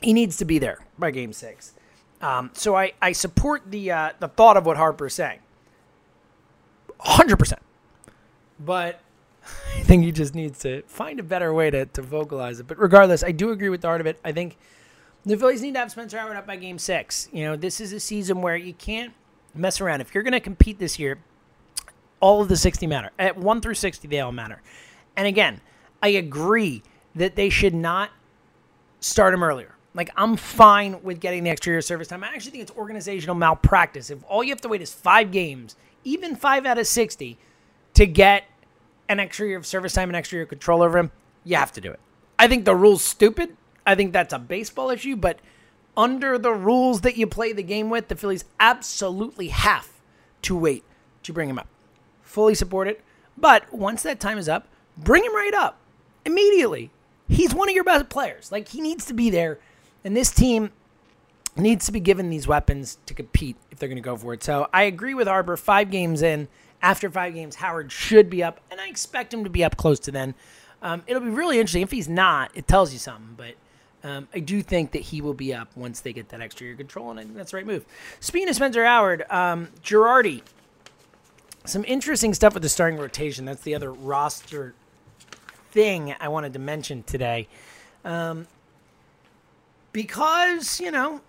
He 0.00 0.12
needs 0.12 0.36
to 0.36 0.44
be 0.44 0.60
there 0.60 0.86
by 0.96 1.10
game 1.10 1.32
six. 1.32 1.74
Um, 2.20 2.50
so 2.54 2.76
I, 2.76 2.92
I 3.02 3.10
support 3.10 3.62
the 3.68 3.90
uh, 3.90 4.12
the 4.20 4.28
thought 4.28 4.56
of 4.56 4.66
what 4.66 4.76
Harper's 4.76 5.14
saying. 5.14 5.40
Hundred 7.00 7.38
percent. 7.38 7.60
But 8.60 9.00
I 9.76 9.82
think 9.82 10.04
he 10.04 10.12
just 10.12 10.34
needs 10.34 10.58
to 10.60 10.82
find 10.82 11.20
a 11.20 11.22
better 11.22 11.52
way 11.52 11.70
to, 11.70 11.86
to 11.86 12.02
vocalize 12.02 12.60
it. 12.60 12.66
But 12.66 12.78
regardless, 12.78 13.22
I 13.22 13.32
do 13.32 13.50
agree 13.50 13.68
with 13.68 13.82
the 13.82 13.88
art 13.88 14.00
of 14.00 14.06
it. 14.06 14.18
I 14.24 14.32
think 14.32 14.56
the 15.24 15.36
Phillies 15.36 15.62
need 15.62 15.74
to 15.74 15.80
have 15.80 15.90
Spencer 15.90 16.18
Howard 16.18 16.36
up 16.36 16.46
by 16.46 16.56
game 16.56 16.78
six. 16.78 17.28
You 17.32 17.44
know, 17.44 17.56
this 17.56 17.80
is 17.80 17.92
a 17.92 18.00
season 18.00 18.42
where 18.42 18.56
you 18.56 18.74
can't 18.74 19.12
mess 19.54 19.80
around. 19.80 20.00
If 20.00 20.14
you're 20.14 20.22
going 20.22 20.32
to 20.32 20.40
compete 20.40 20.78
this 20.78 20.98
year, 20.98 21.18
all 22.20 22.40
of 22.40 22.48
the 22.48 22.56
60 22.56 22.86
matter. 22.86 23.10
At 23.18 23.36
1 23.36 23.60
through 23.60 23.74
60, 23.74 24.08
they 24.08 24.20
all 24.20 24.32
matter. 24.32 24.62
And 25.16 25.26
again, 25.26 25.60
I 26.02 26.08
agree 26.08 26.82
that 27.14 27.36
they 27.36 27.48
should 27.48 27.74
not 27.74 28.10
start 29.00 29.34
him 29.34 29.42
earlier. 29.42 29.74
Like, 29.94 30.10
I'm 30.16 30.36
fine 30.36 31.02
with 31.02 31.20
getting 31.20 31.44
the 31.44 31.50
extra 31.50 31.72
year 31.72 31.80
service 31.80 32.08
time. 32.08 32.24
I 32.24 32.28
actually 32.28 32.50
think 32.50 32.62
it's 32.62 32.72
organizational 32.72 33.36
malpractice. 33.36 34.10
If 34.10 34.24
all 34.26 34.42
you 34.42 34.50
have 34.50 34.60
to 34.62 34.68
wait 34.68 34.82
is 34.82 34.92
five 34.92 35.30
games, 35.30 35.76
even 36.02 36.34
five 36.34 36.66
out 36.66 36.78
of 36.78 36.86
60, 36.86 37.38
to 37.94 38.06
get 38.06 38.44
an 39.08 39.20
extra 39.20 39.46
year 39.46 39.58
of 39.58 39.66
service 39.66 39.92
time, 39.92 40.08
an 40.08 40.14
extra 40.14 40.36
year 40.36 40.44
of 40.44 40.48
control 40.48 40.82
over 40.82 40.98
him, 40.98 41.10
you 41.44 41.56
have 41.56 41.72
to 41.72 41.80
do 41.80 41.90
it. 41.90 42.00
I 42.38 42.48
think 42.48 42.64
the 42.64 42.74
rule's 42.74 43.02
stupid. 43.02 43.56
I 43.86 43.94
think 43.94 44.12
that's 44.12 44.32
a 44.32 44.38
baseball 44.38 44.90
issue, 44.90 45.16
but 45.16 45.38
under 45.96 46.38
the 46.38 46.52
rules 46.52 47.02
that 47.02 47.16
you 47.16 47.26
play 47.26 47.52
the 47.52 47.62
game 47.62 47.90
with, 47.90 48.08
the 48.08 48.16
Phillies 48.16 48.44
absolutely 48.58 49.48
have 49.48 49.88
to 50.42 50.56
wait 50.56 50.84
to 51.22 51.32
bring 51.32 51.48
him 51.48 51.58
up. 51.58 51.68
Fully 52.22 52.54
support 52.54 52.88
it. 52.88 53.02
But 53.36 53.72
once 53.72 54.02
that 54.02 54.20
time 54.20 54.38
is 54.38 54.48
up, 54.48 54.68
bring 54.96 55.24
him 55.24 55.34
right 55.34 55.54
up 55.54 55.78
immediately. 56.24 56.90
He's 57.28 57.54
one 57.54 57.68
of 57.68 57.74
your 57.74 57.84
best 57.84 58.08
players. 58.08 58.50
Like, 58.50 58.68
he 58.68 58.80
needs 58.80 59.04
to 59.06 59.14
be 59.14 59.30
there. 59.30 59.58
And 60.04 60.16
this 60.16 60.30
team 60.30 60.70
needs 61.56 61.86
to 61.86 61.92
be 61.92 62.00
given 62.00 62.30
these 62.30 62.46
weapons 62.46 62.98
to 63.06 63.14
compete 63.14 63.56
if 63.70 63.78
they're 63.78 63.88
going 63.88 63.96
to 63.96 64.02
go 64.02 64.16
for 64.16 64.34
it. 64.34 64.42
So 64.42 64.68
I 64.72 64.82
agree 64.82 65.14
with 65.14 65.28
Harper. 65.28 65.56
Five 65.56 65.90
games 65.90 66.22
in, 66.22 66.48
after 66.84 67.10
five 67.10 67.32
games, 67.32 67.56
Howard 67.56 67.90
should 67.90 68.28
be 68.28 68.44
up, 68.44 68.60
and 68.70 68.78
I 68.78 68.88
expect 68.88 69.32
him 69.32 69.42
to 69.44 69.50
be 69.50 69.64
up 69.64 69.78
close 69.78 69.98
to 70.00 70.10
then. 70.10 70.34
Um, 70.82 71.02
it'll 71.06 71.22
be 71.22 71.30
really 71.30 71.58
interesting. 71.58 71.80
If 71.80 71.90
he's 71.90 72.10
not, 72.10 72.50
it 72.54 72.68
tells 72.68 72.92
you 72.92 72.98
something, 72.98 73.34
but 73.38 73.54
um, 74.06 74.28
I 74.34 74.40
do 74.40 74.60
think 74.62 74.92
that 74.92 75.00
he 75.00 75.22
will 75.22 75.32
be 75.32 75.54
up 75.54 75.74
once 75.74 76.00
they 76.00 76.12
get 76.12 76.28
that 76.28 76.42
extra 76.42 76.66
year 76.66 76.76
control, 76.76 77.10
and 77.10 77.18
I 77.18 77.22
think 77.22 77.36
that's 77.36 77.52
the 77.52 77.56
right 77.56 77.66
move. 77.66 77.86
Speaking 78.20 78.50
of 78.50 78.54
Spencer 78.54 78.84
Howard, 78.84 79.24
um, 79.30 79.68
Girardi, 79.82 80.42
some 81.64 81.86
interesting 81.86 82.34
stuff 82.34 82.52
with 82.52 82.62
the 82.62 82.68
starting 82.68 82.98
rotation. 82.98 83.46
That's 83.46 83.62
the 83.62 83.74
other 83.74 83.90
roster 83.90 84.74
thing 85.70 86.14
I 86.20 86.28
wanted 86.28 86.52
to 86.52 86.58
mention 86.58 87.02
today. 87.04 87.48
Um, 88.04 88.46
because, 89.92 90.80
you 90.80 90.90
know, 90.90 91.22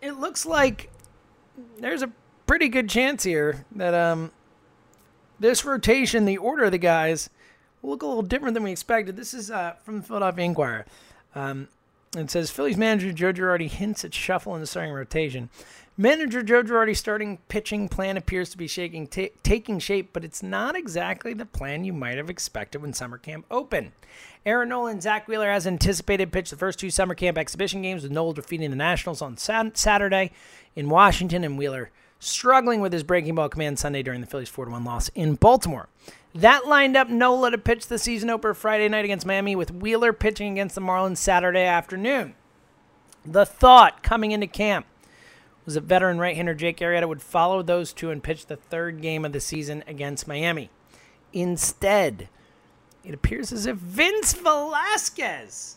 it 0.00 0.12
looks 0.12 0.46
like 0.46 0.90
there's 1.78 2.02
a 2.02 2.10
pretty 2.46 2.70
good 2.70 2.88
chance 2.88 3.22
here 3.24 3.66
that 3.76 3.92
um, 3.92 4.30
this 5.42 5.64
rotation, 5.64 6.24
the 6.24 6.38
order 6.38 6.64
of 6.64 6.72
the 6.72 6.78
guys, 6.78 7.28
will 7.82 7.90
look 7.90 8.02
a 8.02 8.06
little 8.06 8.22
different 8.22 8.54
than 8.54 8.62
we 8.62 8.72
expected. 8.72 9.16
This 9.16 9.34
is 9.34 9.50
uh, 9.50 9.74
from 9.84 9.98
the 9.98 10.02
Philadelphia 10.02 10.44
Inquirer. 10.44 10.86
Um, 11.34 11.68
It 12.16 12.30
says 12.30 12.50
Phillies 12.50 12.76
manager 12.76 13.12
Joe 13.12 13.32
Girardi 13.32 13.68
hints 13.68 14.04
at 14.04 14.14
shuffle 14.14 14.54
in 14.54 14.60
the 14.60 14.66
starting 14.66 14.92
rotation. 14.92 15.48
Manager 15.96 16.42
Joe 16.42 16.62
Girardi's 16.62 16.98
starting 16.98 17.38
pitching 17.48 17.88
plan 17.88 18.16
appears 18.16 18.50
to 18.50 18.58
be 18.58 18.66
shaking, 18.66 19.06
ta 19.06 19.28
taking 19.42 19.78
shape, 19.78 20.10
but 20.12 20.24
it's 20.24 20.42
not 20.42 20.76
exactly 20.76 21.34
the 21.34 21.44
plan 21.44 21.84
you 21.84 21.92
might 21.92 22.16
have 22.16 22.30
expected 22.30 22.80
when 22.80 22.92
summer 22.92 23.18
camp 23.18 23.44
opened. 23.50 23.92
Aaron 24.44 24.68
Nola 24.68 24.90
and 24.90 25.02
Zack 25.02 25.26
Wheeler, 25.26 25.50
as 25.50 25.66
anticipated, 25.66 26.32
pitched 26.32 26.50
the 26.50 26.56
first 26.56 26.78
two 26.78 26.90
summer 26.90 27.14
camp 27.14 27.36
exhibition 27.36 27.82
games 27.82 28.02
with 28.02 28.12
Nola 28.12 28.34
defeating 28.34 28.70
the 28.70 28.76
Nationals 28.76 29.22
on 29.22 29.36
Saturday 29.36 30.32
in 30.76 30.88
Washington 30.88 31.44
and 31.44 31.58
Wheeler 31.58 31.90
struggling 32.22 32.80
with 32.80 32.92
his 32.92 33.02
breaking 33.02 33.34
ball 33.34 33.48
command 33.48 33.78
Sunday 33.78 34.02
during 34.02 34.20
the 34.20 34.26
Phillies 34.26 34.48
4 34.48 34.70
1 34.70 34.84
loss 34.84 35.08
in 35.10 35.34
Baltimore. 35.34 35.88
That 36.34 36.66
lined 36.66 36.96
up 36.96 37.08
Nola 37.08 37.50
to 37.50 37.58
pitch 37.58 37.88
the 37.88 37.98
season 37.98 38.30
opener 38.30 38.54
Friday 38.54 38.88
night 38.88 39.04
against 39.04 39.26
Miami, 39.26 39.54
with 39.54 39.70
Wheeler 39.70 40.12
pitching 40.12 40.52
against 40.52 40.74
the 40.74 40.80
Marlins 40.80 41.18
Saturday 41.18 41.64
afternoon. 41.64 42.34
The 43.26 43.44
thought 43.44 44.02
coming 44.02 44.32
into 44.32 44.46
camp 44.46 44.86
was 45.64 45.74
that 45.74 45.82
veteran 45.82 46.18
right-hander 46.18 46.54
Jake 46.54 46.78
Arrieta 46.78 47.06
would 47.06 47.22
follow 47.22 47.62
those 47.62 47.92
two 47.92 48.10
and 48.10 48.22
pitch 48.22 48.46
the 48.46 48.56
third 48.56 49.02
game 49.02 49.24
of 49.24 49.32
the 49.32 49.40
season 49.40 49.84
against 49.86 50.26
Miami. 50.26 50.70
Instead, 51.32 52.28
it 53.04 53.14
appears 53.14 53.52
as 53.52 53.66
if 53.66 53.76
Vince 53.76 54.32
Velasquez 54.32 55.76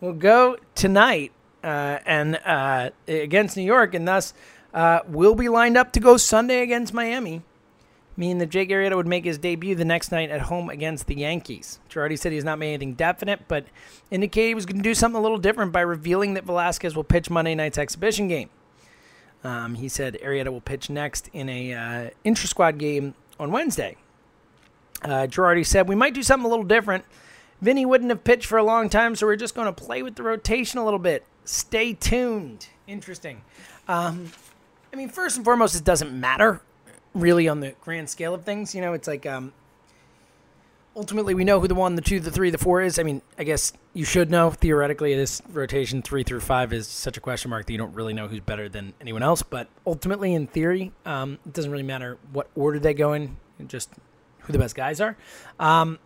will 0.00 0.12
go 0.12 0.56
tonight 0.74 1.32
uh, 1.62 1.98
and 2.04 2.36
uh, 2.44 2.90
against 3.06 3.56
New 3.56 3.62
York, 3.62 3.94
and 3.94 4.08
thus 4.08 4.34
uh, 4.72 5.00
will 5.06 5.34
be 5.34 5.48
lined 5.48 5.76
up 5.76 5.92
to 5.92 6.00
go 6.00 6.16
Sunday 6.16 6.62
against 6.62 6.94
Miami, 6.94 7.42
meaning 8.16 8.38
that 8.38 8.50
Jake 8.50 8.70
Arrieta 8.70 8.96
would 8.96 9.06
make 9.06 9.24
his 9.24 9.38
debut 9.38 9.74
the 9.74 9.84
next 9.84 10.12
night 10.12 10.30
at 10.30 10.42
home 10.42 10.70
against 10.70 11.06
the 11.06 11.14
Yankees. 11.14 11.78
Girardi 11.88 12.18
said 12.18 12.32
he's 12.32 12.44
not 12.44 12.58
made 12.58 12.74
anything 12.74 12.94
definite, 12.94 13.48
but 13.48 13.66
indicated 14.10 14.48
he 14.48 14.54
was 14.54 14.66
going 14.66 14.78
to 14.78 14.82
do 14.82 14.94
something 14.94 15.18
a 15.18 15.22
little 15.22 15.38
different 15.38 15.72
by 15.72 15.80
revealing 15.80 16.34
that 16.34 16.44
Velasquez 16.44 16.94
will 16.94 17.04
pitch 17.04 17.30
Monday 17.30 17.54
night's 17.54 17.78
exhibition 17.78 18.28
game. 18.28 18.50
Um, 19.42 19.74
he 19.74 19.88
said 19.88 20.18
Arrieta 20.22 20.48
will 20.48 20.60
pitch 20.60 20.90
next 20.90 21.28
in 21.32 21.48
a 21.48 21.72
uh, 21.72 22.10
intra-squad 22.24 22.78
game 22.78 23.14
on 23.38 23.50
Wednesday. 23.50 23.96
Uh, 25.02 25.26
Girardi 25.26 25.64
said 25.64 25.88
we 25.88 25.94
might 25.94 26.12
do 26.12 26.22
something 26.22 26.44
a 26.44 26.48
little 26.48 26.64
different. 26.64 27.04
Vinny 27.62 27.84
wouldn't 27.84 28.10
have 28.10 28.24
pitched 28.24 28.46
for 28.46 28.58
a 28.58 28.62
long 28.62 28.88
time, 28.88 29.14
so 29.14 29.26
we're 29.26 29.36
just 29.36 29.54
going 29.54 29.66
to 29.66 29.72
play 29.72 30.02
with 30.02 30.16
the 30.16 30.22
rotation 30.22 30.78
a 30.78 30.84
little 30.84 30.98
bit. 30.98 31.24
Stay 31.44 31.92
tuned. 31.92 32.68
Interesting. 32.86 33.42
Um, 33.88 34.30
I 34.92 34.96
mean, 34.96 35.08
first 35.08 35.36
and 35.36 35.44
foremost, 35.44 35.76
it 35.76 35.84
doesn't 35.84 36.12
matter 36.12 36.60
really 37.14 37.48
on 37.48 37.60
the 37.60 37.74
grand 37.80 38.08
scale 38.08 38.34
of 38.34 38.44
things. 38.44 38.74
You 38.74 38.80
know, 38.80 38.92
it's 38.92 39.08
like 39.08 39.26
um, 39.26 39.52
ultimately 40.96 41.34
we 41.34 41.44
know 41.44 41.60
who 41.60 41.68
the 41.68 41.74
one, 41.74 41.94
the 41.94 42.02
two, 42.02 42.20
the 42.20 42.30
three, 42.30 42.50
the 42.50 42.58
four 42.58 42.82
is. 42.82 42.98
I 42.98 43.02
mean, 43.02 43.22
I 43.38 43.44
guess 43.44 43.72
you 43.94 44.04
should 44.04 44.30
know 44.30 44.50
theoretically 44.50 45.14
this 45.14 45.42
rotation 45.52 46.02
three 46.02 46.22
through 46.24 46.40
five 46.40 46.72
is 46.72 46.86
such 46.86 47.16
a 47.16 47.20
question 47.20 47.50
mark 47.50 47.66
that 47.66 47.72
you 47.72 47.78
don't 47.78 47.94
really 47.94 48.12
know 48.12 48.28
who's 48.28 48.40
better 48.40 48.68
than 48.68 48.94
anyone 49.00 49.22
else. 49.22 49.42
But 49.42 49.68
ultimately, 49.86 50.34
in 50.34 50.46
theory, 50.46 50.92
um, 51.06 51.38
it 51.46 51.52
doesn't 51.52 51.70
really 51.70 51.84
matter 51.84 52.18
what 52.32 52.48
order 52.54 52.78
they 52.78 52.94
go 52.94 53.12
in, 53.12 53.36
just 53.66 53.90
who 54.40 54.52
the 54.52 54.58
best 54.58 54.74
guys 54.74 55.00
are. 55.00 55.16
Um, 55.58 55.98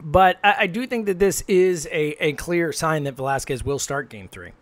but 0.00 0.38
I, 0.44 0.54
I, 0.60 0.66
do 0.68 0.86
think 0.86 1.06
that 1.06 1.18
this 1.18 1.42
is 1.48 1.86
a, 1.86 2.24
a 2.24 2.32
clear 2.34 2.72
sign 2.72 3.02
that 3.04 3.14
Velasquez 3.14 3.64
will 3.64 3.80
start 3.80 4.08
game 4.08 4.28
three. 4.28 4.52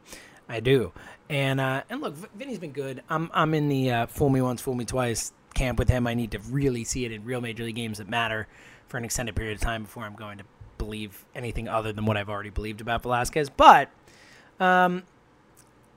I 0.49 0.61
do. 0.61 0.93
And 1.29 1.61
uh, 1.61 1.83
and 1.91 2.01
look, 2.01 2.15
Vinny's 2.37 2.59
been 2.59 2.73
good. 2.73 3.03
I'm 3.11 3.31
I'm 3.35 3.53
in 3.55 3.69
the 3.69 3.91
uh, 3.91 4.07
fool 4.07 4.31
me 4.31 4.41
once, 4.41 4.61
fool 4.61 4.75
me 4.75 4.85
twice 4.85 5.33
camp 5.55 5.79
with 5.79 5.89
him. 5.89 6.07
I 6.07 6.15
need 6.15 6.31
to 6.33 6.39
really 6.51 6.85
see 6.85 7.05
it 7.05 7.13
in 7.13 7.25
real 7.25 7.41
major 7.41 7.65
league 7.65 7.75
games 7.75 7.99
that 7.99 8.09
matter 8.09 8.47
for 8.89 8.97
an 8.99 9.05
extended 9.05 9.35
period 9.35 9.55
of 9.55 9.61
time 9.61 9.83
before 9.83 10.05
I'm 10.05 10.15
going 10.15 10.39
to 10.39 10.45
believe 10.79 11.25
anything 11.35 11.67
other 11.67 11.93
than 11.93 12.05
what 12.05 12.17
I've 12.17 12.29
already 12.29 12.51
believed 12.51 12.81
about 12.81 13.03
Velasquez. 13.03 13.51
But 13.51 13.89
um, 14.61 15.03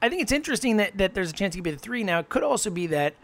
I 0.01 0.09
think 0.09 0.21
it's 0.21 0.31
interesting 0.31 0.77
that, 0.77 0.97
that 0.97 1.13
there's 1.13 1.29
a 1.29 1.33
chance 1.33 1.53
he 1.53 1.59
could 1.59 1.65
be 1.65 1.71
the 1.71 1.77
three. 1.77 2.03
Now, 2.03 2.19
it 2.19 2.29
could 2.29 2.41
also 2.41 2.69
be 2.69 2.87
that 2.87 3.15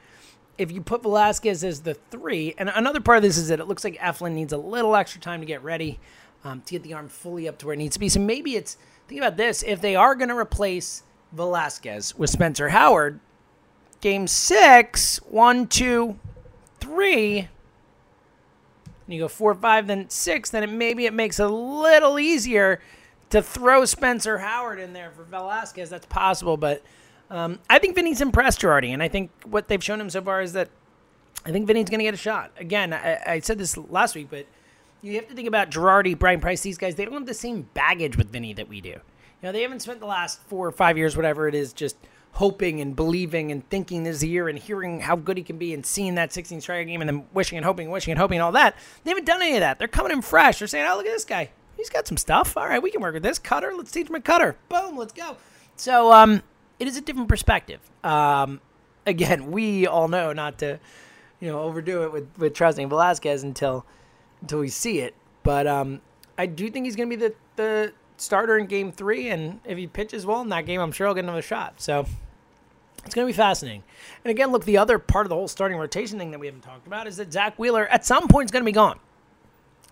if 0.58 0.72
you 0.72 0.82
put 0.82 1.02
Velasquez 1.02 1.64
as 1.64 1.82
the 1.82 1.94
three, 1.94 2.54
and 2.58 2.70
another 2.70 3.02
part 3.02 3.18
of 3.18 3.24
this 3.24 3.38
is 3.38 3.48
that 3.48 3.60
it 3.60 3.68
looks 3.68 3.84
like 3.84 3.98
Eflin 3.98 4.34
needs 4.34 4.54
a 4.54 4.58
little 4.58 4.96
extra 4.96 5.20
time 5.20 5.40
to 5.40 5.46
get 5.46 5.64
ready, 5.64 6.00
um, 6.44 6.62
to 6.62 6.74
get 6.74 6.84
the 6.84 6.94
arm 6.94 7.08
fully 7.08 7.48
up 7.48 7.58
to 7.60 7.66
where 7.66 7.74
it 7.74 7.78
needs 7.78 7.94
to 7.96 8.00
be. 8.00 8.10
So 8.10 8.20
maybe 8.20 8.56
it's, 8.56 8.78
think 9.08 9.20
about 9.20 9.38
this, 9.38 9.64
if 9.64 9.82
they 9.82 9.96
are 9.96 10.16
going 10.16 10.30
to 10.30 10.38
replace 10.38 11.04
Velasquez 11.36 12.16
with 12.18 12.30
Spencer 12.30 12.70
Howard. 12.70 13.20
Game 14.02 14.28
six, 14.28 15.18
one, 15.24 15.68
two, 15.68 16.20
three. 16.80 17.40
And 17.40 19.14
you 19.14 19.20
go 19.20 19.28
four, 19.28 19.54
five, 19.56 19.88
then 19.88 20.10
six. 20.10 20.50
Then 20.50 20.64
it, 20.64 20.70
maybe 20.70 21.06
it 21.06 21.14
makes 21.14 21.40
a 21.40 21.48
little 21.48 22.20
easier 22.20 22.82
to 23.30 23.42
throw 23.42 23.86
Spencer 23.86 24.38
Howard 24.38 24.80
in 24.80 24.94
there 24.94 25.12
for 25.12 25.24
Velasquez. 25.24 25.90
That's 25.90 26.06
possible, 26.06 26.58
but 26.58 26.84
um, 27.30 27.60
I 27.70 27.80
think 27.80 27.96
Vinny's 27.96 28.22
impressed 28.22 28.62
Girardi, 28.62 28.90
and 28.90 29.02
I 29.02 29.08
think 29.08 29.32
what 29.44 29.68
they've 29.68 29.84
shown 29.84 30.00
him 30.00 30.10
so 30.10 30.22
far 30.22 30.42
is 30.42 30.54
that 30.54 30.70
I 31.46 31.52
think 31.52 31.68
Vinny's 31.68 31.90
going 31.90 32.00
to 32.00 32.06
get 32.06 32.14
a 32.14 32.18
shot. 32.18 32.52
Again, 32.58 32.94
I, 32.94 33.20
I, 33.26 33.40
said 33.40 33.58
this 33.58 33.78
last 33.78 34.16
week, 34.16 34.28
but 34.30 34.46
you 35.02 35.16
have 35.16 35.28
to 35.28 35.36
think 35.36 35.48
about 35.48 35.70
Girardi, 35.70 36.18
Bryan 36.18 36.40
Price, 36.40 36.62
these 36.62 36.78
guys. 36.78 36.96
They 36.96 37.06
don't 37.06 37.14
have 37.14 37.26
the 37.26 37.34
same 37.34 37.68
baggage 37.74 38.18
with 38.18 38.32
Vinny 38.32 38.54
that 38.54 38.68
we 38.68 38.82
do. 38.82 39.00
Know, 39.46 39.52
they 39.52 39.62
haven't 39.62 39.82
spent 39.82 40.00
the 40.00 40.08
last 40.08 40.42
four 40.48 40.66
or 40.66 40.72
five 40.72 40.98
years, 40.98 41.16
whatever 41.16 41.48
it 41.48 41.54
is, 41.54 41.72
just 41.72 41.98
hoping 42.32 42.82
and 42.82 42.96
believing 42.96 43.52
and 43.52 43.70
thinking 43.70 44.02
this 44.02 44.24
year 44.24 44.50
and 44.50 44.58
hearing 44.58 45.02
how 45.02 45.16
good 45.16 45.38
he 45.38 45.44
can 45.44 45.60
be 45.60 45.72
and 45.72 45.86
seeing 45.86 46.16
that 46.16 46.34
16 46.34 46.62
striker 46.62 46.84
game 46.84 47.00
and 47.00 47.08
then 47.08 47.28
wishing 47.32 47.56
and 47.56 47.64
hoping, 47.64 47.92
wishing 47.92 48.12
and 48.12 48.20
hoping 48.20 48.38
and 48.38 48.44
all 48.44 48.52
that. 48.54 48.76
They 49.04 49.12
haven't 49.12 49.26
done 49.26 49.44
any 49.44 49.54
of 49.54 49.60
that. 49.60 49.78
They're 49.78 49.88
coming 49.88 50.12
in 50.12 50.24
fresh. 50.24 50.58
They're 50.58 50.68
saying, 50.68 50.88
"Oh, 50.90 50.98
look 50.98 51.06
at 51.06 51.12
this 51.12 51.26
guy. 51.26 51.52
He's 51.78 51.92
got 51.92 52.08
some 52.08 52.18
stuff. 52.18 52.58
All 52.58 52.68
right, 52.68 52.82
we 52.82 52.90
can 52.90 53.02
work 53.02 53.14
with 53.14 53.22
this 53.22 53.38
cutter. 53.38 53.72
Let's 53.76 53.92
teach 53.92 54.10
him 54.10 54.16
a 54.16 54.20
cutter. 54.20 54.56
Boom, 54.68 54.98
let's 54.98 55.14
go." 55.14 55.38
So, 55.76 56.12
um, 56.12 56.42
it 56.80 56.88
is 56.88 56.98
a 56.98 57.02
different 57.02 57.30
perspective. 57.30 57.82
Um, 58.04 58.62
again, 59.06 59.52
we 59.52 59.86
all 59.86 60.08
know 60.08 60.34
not 60.34 60.58
to, 60.58 60.80
you 61.40 61.52
know, 61.52 61.62
overdo 61.62 62.02
it 62.02 62.12
with 62.12 62.28
with 62.40 62.56
trusting 62.56 62.90
Velasquez 62.90 63.44
until 63.44 63.86
until 64.42 64.62
we 64.62 64.70
see 64.70 65.02
it. 65.02 65.14
But 65.44 65.68
um, 65.68 66.02
I 66.36 66.48
do 66.48 66.72
think 66.72 66.86
he's 66.86 66.96
going 66.96 67.12
to 67.12 67.16
be 67.16 67.28
the 67.28 67.36
the 67.58 67.94
starter 68.18 68.58
in 68.58 68.66
game 68.68 68.92
three, 68.92 69.30
and 69.30 69.60
if 69.66 69.78
he 69.78 69.88
pitches 69.88 70.26
well 70.26 70.42
in 70.42 70.50
that 70.50 70.66
game, 70.66 70.82
I'm 70.82 70.92
sure 70.92 71.08
he'll 71.08 71.14
get 71.14 71.24
another 71.24 71.42
shot. 71.42 71.82
So 71.82 72.06
it's 73.06 73.14
going 73.14 73.28
to 73.28 73.32
be 73.32 73.38
fascinating. 73.38 73.84
And 74.24 74.32
again, 74.32 74.52
look, 74.52 74.66
the 74.66 74.78
other 74.78 74.98
part 74.98 75.26
of 75.26 75.30
the 75.30 75.36
whole 75.36 75.48
starting 75.48 75.78
rotation 75.78 76.18
thing 76.18 76.32
that 76.32 76.40
we 76.40 76.48
haven't 76.48 76.62
talked 76.62 76.88
about 76.88 77.08
is 77.08 77.18
that 77.18 77.32
Zack 77.32 77.58
Wheeler 77.60 77.88
at 77.88 78.06
some 78.06 78.28
point 78.28 78.48
is 78.48 78.52
going 78.52 78.64
to 78.64 78.66
be 78.66 78.72
gone. 78.72 79.00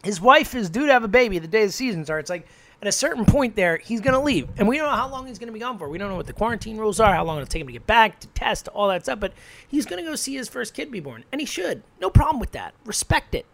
His 0.03 0.19
wife 0.19 0.55
is 0.55 0.69
due 0.69 0.87
to 0.87 0.91
have 0.91 1.03
a 1.03 1.07
baby 1.07 1.39
the 1.39 1.47
day 1.47 1.65
the 1.65 1.71
season 1.71 2.03
starts. 2.03 2.29
Like 2.29 2.47
at 2.81 2.87
a 2.87 2.91
certain 2.91 3.23
point 3.23 3.55
there, 3.55 3.77
he's 3.77 4.01
going 4.01 4.15
to 4.15 4.19
leave. 4.19 4.49
And 4.57 4.67
we 4.67 4.77
don't 4.77 4.89
know 4.89 4.97
how 4.97 5.09
long 5.09 5.27
he's 5.27 5.39
going 5.39 5.47
to 5.47 5.53
be 5.53 5.59
gone 5.59 5.77
for. 5.77 5.87
We 5.87 5.97
don't 5.97 6.09
know 6.09 6.17
what 6.17 6.27
the 6.27 6.33
quarantine 6.33 6.77
rules 6.77 6.99
are, 6.99 7.13
how 7.13 7.23
long 7.23 7.37
it'll 7.37 7.47
take 7.47 7.61
him 7.61 7.67
to 7.67 7.73
get 7.73 7.87
back, 7.87 8.19
to 8.21 8.27
test, 8.29 8.67
all 8.69 8.89
that 8.89 9.03
stuff. 9.03 9.19
But 9.19 9.33
he's 9.67 9.85
going 9.85 10.03
to 10.03 10.09
go 10.09 10.15
see 10.15 10.35
his 10.35 10.49
first 10.49 10.73
kid 10.73 10.91
be 10.91 10.99
born. 10.99 11.23
And 11.31 11.39
he 11.39 11.45
should. 11.45 11.83
No 12.01 12.09
problem 12.09 12.39
with 12.39 12.51
that. 12.51 12.73
Respect 12.83 13.35
it. 13.35 13.45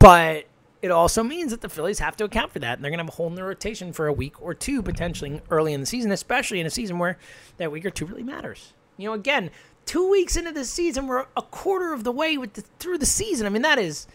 But 0.00 0.47
it 0.80 0.90
also 0.90 1.22
means 1.22 1.50
that 1.50 1.60
the 1.60 1.68
Phillies 1.68 1.98
have 1.98 2.16
to 2.16 2.24
account 2.24 2.52
for 2.52 2.60
that. 2.60 2.78
And 2.78 2.84
they're 2.84 2.90
going 2.90 2.98
to 2.98 3.04
have 3.04 3.12
a 3.12 3.16
hole 3.16 3.26
in 3.26 3.34
their 3.34 3.46
rotation 3.46 3.92
for 3.92 4.06
a 4.06 4.12
week 4.12 4.40
or 4.40 4.54
two, 4.54 4.82
potentially 4.82 5.40
early 5.50 5.72
in 5.72 5.80
the 5.80 5.86
season, 5.86 6.12
especially 6.12 6.60
in 6.60 6.66
a 6.66 6.70
season 6.70 6.98
where 6.98 7.18
that 7.56 7.72
week 7.72 7.84
or 7.84 7.90
two 7.90 8.06
really 8.06 8.22
matters. 8.22 8.72
You 8.96 9.08
know, 9.08 9.14
again, 9.14 9.50
two 9.86 10.08
weeks 10.08 10.36
into 10.36 10.52
the 10.52 10.64
season, 10.64 11.06
we're 11.06 11.26
a 11.36 11.42
quarter 11.42 11.92
of 11.92 12.04
the 12.04 12.12
way 12.12 12.36
the, 12.36 12.62
through 12.78 12.98
the 12.98 13.06
season. 13.06 13.46
I 13.46 13.50
mean, 13.50 13.62
that 13.62 13.78
is 13.78 14.06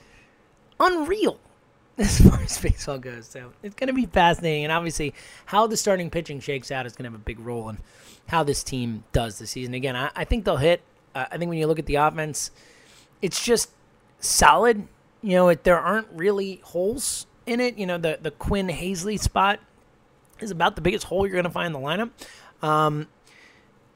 unreal 0.79 1.39
as 1.97 2.21
far 2.21 2.41
as 2.41 2.57
baseball 2.57 2.97
goes. 2.97 3.27
So 3.27 3.51
it's 3.61 3.75
going 3.75 3.87
to 3.87 3.93
be 3.93 4.05
fascinating. 4.05 4.63
And 4.63 4.71
obviously, 4.71 5.13
how 5.45 5.67
the 5.67 5.77
starting 5.77 6.09
pitching 6.09 6.39
shakes 6.39 6.71
out 6.71 6.85
is 6.85 6.93
going 6.93 7.03
to 7.03 7.11
have 7.11 7.19
a 7.19 7.23
big 7.23 7.39
role 7.39 7.69
in 7.69 7.79
how 8.27 8.43
this 8.43 8.63
team 8.63 9.03
does 9.11 9.39
this 9.39 9.51
season. 9.51 9.73
Again, 9.73 9.97
I, 9.97 10.11
I 10.15 10.23
think 10.23 10.45
they'll 10.45 10.57
hit. 10.57 10.81
Uh, 11.13 11.25
I 11.29 11.37
think 11.37 11.49
when 11.49 11.57
you 11.57 11.67
look 11.67 11.79
at 11.79 11.87
the 11.87 11.95
offense, 11.95 12.51
it's 13.21 13.43
just 13.43 13.69
solid 14.19 14.87
you 15.23 15.31
know, 15.31 15.49
it, 15.49 15.63
there 15.63 15.79
aren't 15.79 16.07
really 16.11 16.61
holes 16.63 17.25
in 17.45 17.59
it. 17.59 17.77
You 17.77 17.85
know, 17.87 17.97
the 17.97 18.19
the 18.21 18.31
Quinn 18.31 18.67
Haseley 18.67 19.19
spot 19.19 19.59
is 20.39 20.51
about 20.51 20.75
the 20.75 20.81
biggest 20.81 21.05
hole 21.05 21.25
you're 21.25 21.33
going 21.33 21.45
to 21.45 21.49
find 21.49 21.73
in 21.73 21.81
the 21.81 21.87
lineup. 21.87 22.11
Um, 22.61 23.07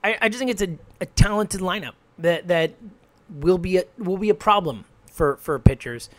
I, 0.03 0.17
I 0.21 0.29
just 0.29 0.39
think 0.39 0.51
it's 0.51 0.61
a, 0.61 0.77
a 1.01 1.05
talented 1.05 1.61
lineup 1.61 1.93
that 2.17 2.47
that 2.47 2.73
will 3.29 3.57
be 3.57 3.77
a 3.77 3.83
will 3.97 4.17
be 4.17 4.29
a 4.29 4.35
problem 4.35 4.85
for 5.11 5.37
for 5.37 5.59
pitchers. 5.59 6.09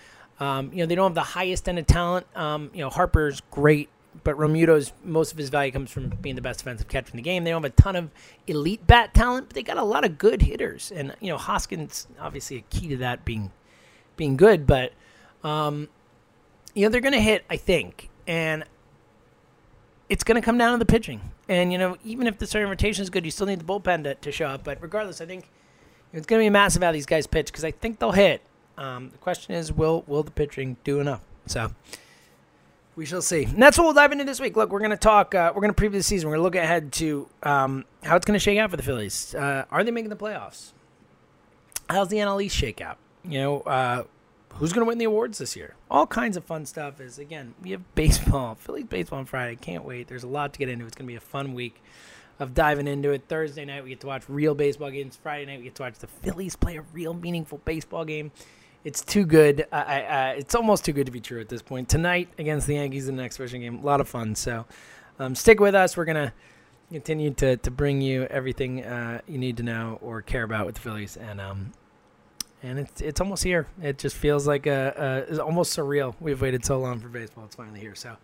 Um, 0.40 0.70
you 0.72 0.78
know, 0.78 0.86
they 0.86 0.94
don't 0.94 1.10
have 1.10 1.14
the 1.14 1.20
highest 1.22 1.68
end 1.68 1.78
of 1.78 1.86
talent. 1.86 2.26
Um, 2.36 2.70
you 2.72 2.80
know, 2.80 2.90
Harper's 2.90 3.40
great, 3.50 3.88
but 4.22 4.36
Realmuto's 4.36 4.92
most 5.02 5.32
of 5.32 5.38
his 5.38 5.48
value 5.48 5.72
comes 5.72 5.90
from 5.90 6.10
being 6.10 6.36
the 6.36 6.42
best 6.42 6.60
defensive 6.60 6.86
catcher 6.86 7.10
in 7.12 7.16
the 7.16 7.22
game. 7.22 7.44
They 7.44 7.50
don't 7.50 7.62
have 7.62 7.72
a 7.72 7.74
ton 7.74 7.96
of 7.96 8.10
elite 8.46 8.86
bat 8.86 9.14
talent, 9.14 9.48
but 9.48 9.54
they 9.54 9.62
got 9.62 9.78
a 9.78 9.82
lot 9.82 10.04
of 10.04 10.18
good 10.18 10.42
hitters. 10.42 10.92
And 10.92 11.14
you 11.20 11.28
know, 11.28 11.38
Hoskins 11.38 12.06
obviously 12.20 12.58
a 12.58 12.60
key 12.70 12.88
to 12.88 12.96
that 12.98 13.24
being 13.24 13.50
being 14.18 14.36
good, 14.36 14.66
but 14.66 14.92
um, 15.42 15.88
you 16.74 16.82
know 16.82 16.90
they're 16.90 17.00
going 17.00 17.14
to 17.14 17.20
hit, 17.20 17.44
I 17.48 17.56
think, 17.56 18.10
and 18.26 18.64
it's 20.10 20.24
going 20.24 20.38
to 20.40 20.44
come 20.44 20.58
down 20.58 20.72
to 20.72 20.78
the 20.78 20.84
pitching. 20.84 21.22
And 21.48 21.72
you 21.72 21.78
know, 21.78 21.96
even 22.04 22.26
if 22.26 22.36
the 22.36 22.46
starting 22.46 22.68
rotation 22.68 23.02
is 23.02 23.08
good, 23.08 23.24
you 23.24 23.30
still 23.30 23.46
need 23.46 23.60
the 23.60 23.64
bullpen 23.64 24.04
to, 24.04 24.14
to 24.16 24.30
show 24.30 24.48
up. 24.48 24.64
But 24.64 24.82
regardless, 24.82 25.22
I 25.22 25.26
think 25.26 25.48
it's 26.12 26.26
going 26.26 26.40
to 26.40 26.44
be 26.44 26.50
massive 26.50 26.82
how 26.82 26.92
these 26.92 27.06
guys 27.06 27.26
pitch 27.26 27.46
because 27.46 27.64
I 27.64 27.70
think 27.70 27.98
they'll 27.98 28.12
hit. 28.12 28.42
Um, 28.76 29.08
the 29.10 29.18
question 29.18 29.54
is, 29.54 29.72
will 29.72 30.04
will 30.06 30.22
the 30.22 30.30
pitching 30.30 30.76
do 30.84 31.00
enough? 31.00 31.22
So 31.46 31.70
We 32.94 33.06
shall 33.06 33.22
see. 33.22 33.44
And 33.44 33.62
that's 33.62 33.78
what 33.78 33.84
we'll 33.84 33.94
dive 33.94 34.12
into 34.12 34.24
this 34.24 34.40
week. 34.40 34.56
Look, 34.56 34.70
we're 34.70 34.80
going 34.80 34.90
to 34.90 34.96
talk. 34.96 35.34
Uh, 35.34 35.52
we're 35.54 35.62
going 35.62 35.72
to 35.72 35.80
preview 35.82 35.92
the 35.92 36.02
season. 36.02 36.28
We're 36.28 36.36
going 36.36 36.52
to 36.52 36.58
look 36.58 36.64
ahead 36.64 36.92
to 36.94 37.28
um, 37.44 37.84
how 38.02 38.16
it's 38.16 38.26
going 38.26 38.38
to 38.38 38.42
shake 38.42 38.58
out 38.58 38.70
for 38.70 38.76
the 38.76 38.82
Phillies. 38.82 39.34
Uh, 39.34 39.64
are 39.70 39.84
they 39.84 39.90
making 39.90 40.10
the 40.10 40.16
playoffs? 40.16 40.72
How's 41.88 42.08
the 42.08 42.18
NL 42.18 42.42
East 42.42 42.56
shake 42.56 42.80
out? 42.80 42.98
You 43.28 43.40
know, 43.40 43.60
uh, 43.60 44.04
who's 44.54 44.72
going 44.72 44.84
to 44.84 44.88
win 44.88 44.98
the 44.98 45.04
awards 45.04 45.38
this 45.38 45.54
year? 45.54 45.74
All 45.90 46.06
kinds 46.06 46.36
of 46.36 46.44
fun 46.44 46.66
stuff. 46.66 47.00
Is 47.00 47.18
again, 47.18 47.54
we 47.62 47.70
have 47.72 47.94
baseball, 47.94 48.54
Phillies 48.60 48.86
baseball 48.86 49.20
on 49.20 49.26
Friday. 49.26 49.56
Can't 49.56 49.84
wait. 49.84 50.08
There's 50.08 50.24
a 50.24 50.28
lot 50.28 50.52
to 50.54 50.58
get 50.58 50.68
into. 50.68 50.86
It's 50.86 50.94
going 50.94 51.06
to 51.06 51.12
be 51.12 51.16
a 51.16 51.20
fun 51.20 51.54
week 51.54 51.82
of 52.40 52.54
diving 52.54 52.86
into 52.86 53.10
it. 53.10 53.24
Thursday 53.28 53.64
night 53.64 53.82
we 53.82 53.90
get 53.90 54.00
to 54.00 54.06
watch 54.06 54.22
real 54.28 54.54
baseball 54.54 54.90
games. 54.90 55.18
Friday 55.20 55.46
night 55.46 55.58
we 55.58 55.64
get 55.64 55.74
to 55.76 55.82
watch 55.82 55.98
the 55.98 56.06
Phillies 56.06 56.56
play 56.56 56.76
a 56.76 56.82
real 56.92 57.14
meaningful 57.14 57.58
baseball 57.64 58.04
game 58.04 58.30
it's 58.84 59.02
too 59.02 59.26
good. 59.26 59.66
I, 59.72 60.02
I, 60.02 60.30
it's 60.30 60.54
almost 60.54 60.84
too 60.84 60.92
good 60.92 61.06
to 61.06 61.12
be 61.12 61.20
true 61.20 61.40
at 61.40 61.48
this 61.48 61.62
point. 61.62 61.88
Tonight 61.88 62.28
against 62.38 62.66
the 62.66 62.74
Yankees 62.74 63.08
in 63.08 63.16
the 63.16 63.22
next 63.22 63.36
version 63.36 63.60
game, 63.60 63.80
a 63.80 63.84
lot 63.84 64.00
of 64.00 64.08
fun. 64.08 64.34
So 64.34 64.64
um, 65.18 65.34
stick 65.34 65.60
with 65.60 65.74
us. 65.74 65.96
We're 65.96 66.04
gonna 66.04 66.32
continue 66.90 67.32
to, 67.34 67.56
to 67.58 67.70
bring 67.70 68.00
you 68.00 68.24
everything 68.24 68.84
uh, 68.84 69.20
you 69.26 69.38
need 69.38 69.56
to 69.58 69.62
know 69.62 69.98
or 70.00 70.22
care 70.22 70.42
about 70.42 70.66
with 70.66 70.76
the 70.76 70.80
Phillies, 70.80 71.16
and 71.16 71.40
um, 71.40 71.72
and 72.62 72.78
it's 72.78 73.00
it's 73.00 73.20
almost 73.20 73.44
here. 73.44 73.66
It 73.82 73.98
just 73.98 74.16
feels 74.16 74.46
like 74.46 74.66
a, 74.66 74.94
a 75.28 75.30
it's 75.30 75.38
almost 75.38 75.76
surreal. 75.76 76.14
We've 76.20 76.40
waited 76.40 76.64
so 76.64 76.78
long 76.80 77.00
for 77.00 77.08
baseball. 77.08 77.44
It's 77.44 77.56
finally 77.56 77.80
here. 77.80 77.94
So 77.94 78.16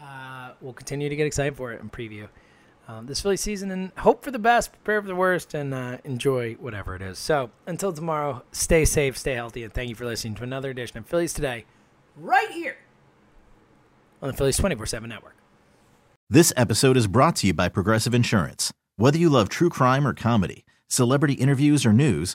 uh, 0.00 0.52
we'll 0.60 0.72
continue 0.72 1.08
to 1.08 1.16
get 1.16 1.26
excited 1.26 1.56
for 1.56 1.72
it 1.72 1.80
and 1.80 1.90
preview 1.90 2.28
um, 2.88 3.06
this 3.06 3.20
Philly 3.20 3.36
season 3.36 3.70
and 3.70 3.92
hope 3.98 4.24
for 4.24 4.30
the 4.30 4.38
best, 4.38 4.72
prepare 4.72 5.02
for 5.02 5.08
the 5.08 5.14
worst, 5.14 5.54
and 5.54 5.74
uh, 5.74 5.98
enjoy 6.04 6.54
whatever 6.54 6.96
it 6.96 7.02
is. 7.02 7.18
So 7.18 7.50
until 7.66 7.92
tomorrow, 7.92 8.42
stay 8.50 8.84
safe, 8.84 9.16
stay 9.16 9.34
healthy, 9.34 9.62
and 9.62 9.72
thank 9.72 9.90
you 9.90 9.94
for 9.94 10.06
listening 10.06 10.34
to 10.36 10.42
another 10.42 10.70
edition 10.70 10.98
of 10.98 11.06
Phillies 11.06 11.34
Today, 11.34 11.66
right 12.16 12.50
here 12.50 12.78
on 14.22 14.28
the 14.28 14.34
Phillies 14.34 14.56
24 14.56 14.86
7 14.86 15.08
network. 15.08 15.36
This 16.30 16.52
episode 16.56 16.96
is 16.96 17.06
brought 17.06 17.36
to 17.36 17.46
you 17.46 17.54
by 17.54 17.68
Progressive 17.68 18.14
Insurance. 18.14 18.72
Whether 18.96 19.18
you 19.18 19.28
love 19.28 19.48
true 19.48 19.70
crime 19.70 20.06
or 20.06 20.14
comedy, 20.14 20.64
celebrity 20.88 21.34
interviews 21.34 21.86
or 21.86 21.92
news, 21.92 22.34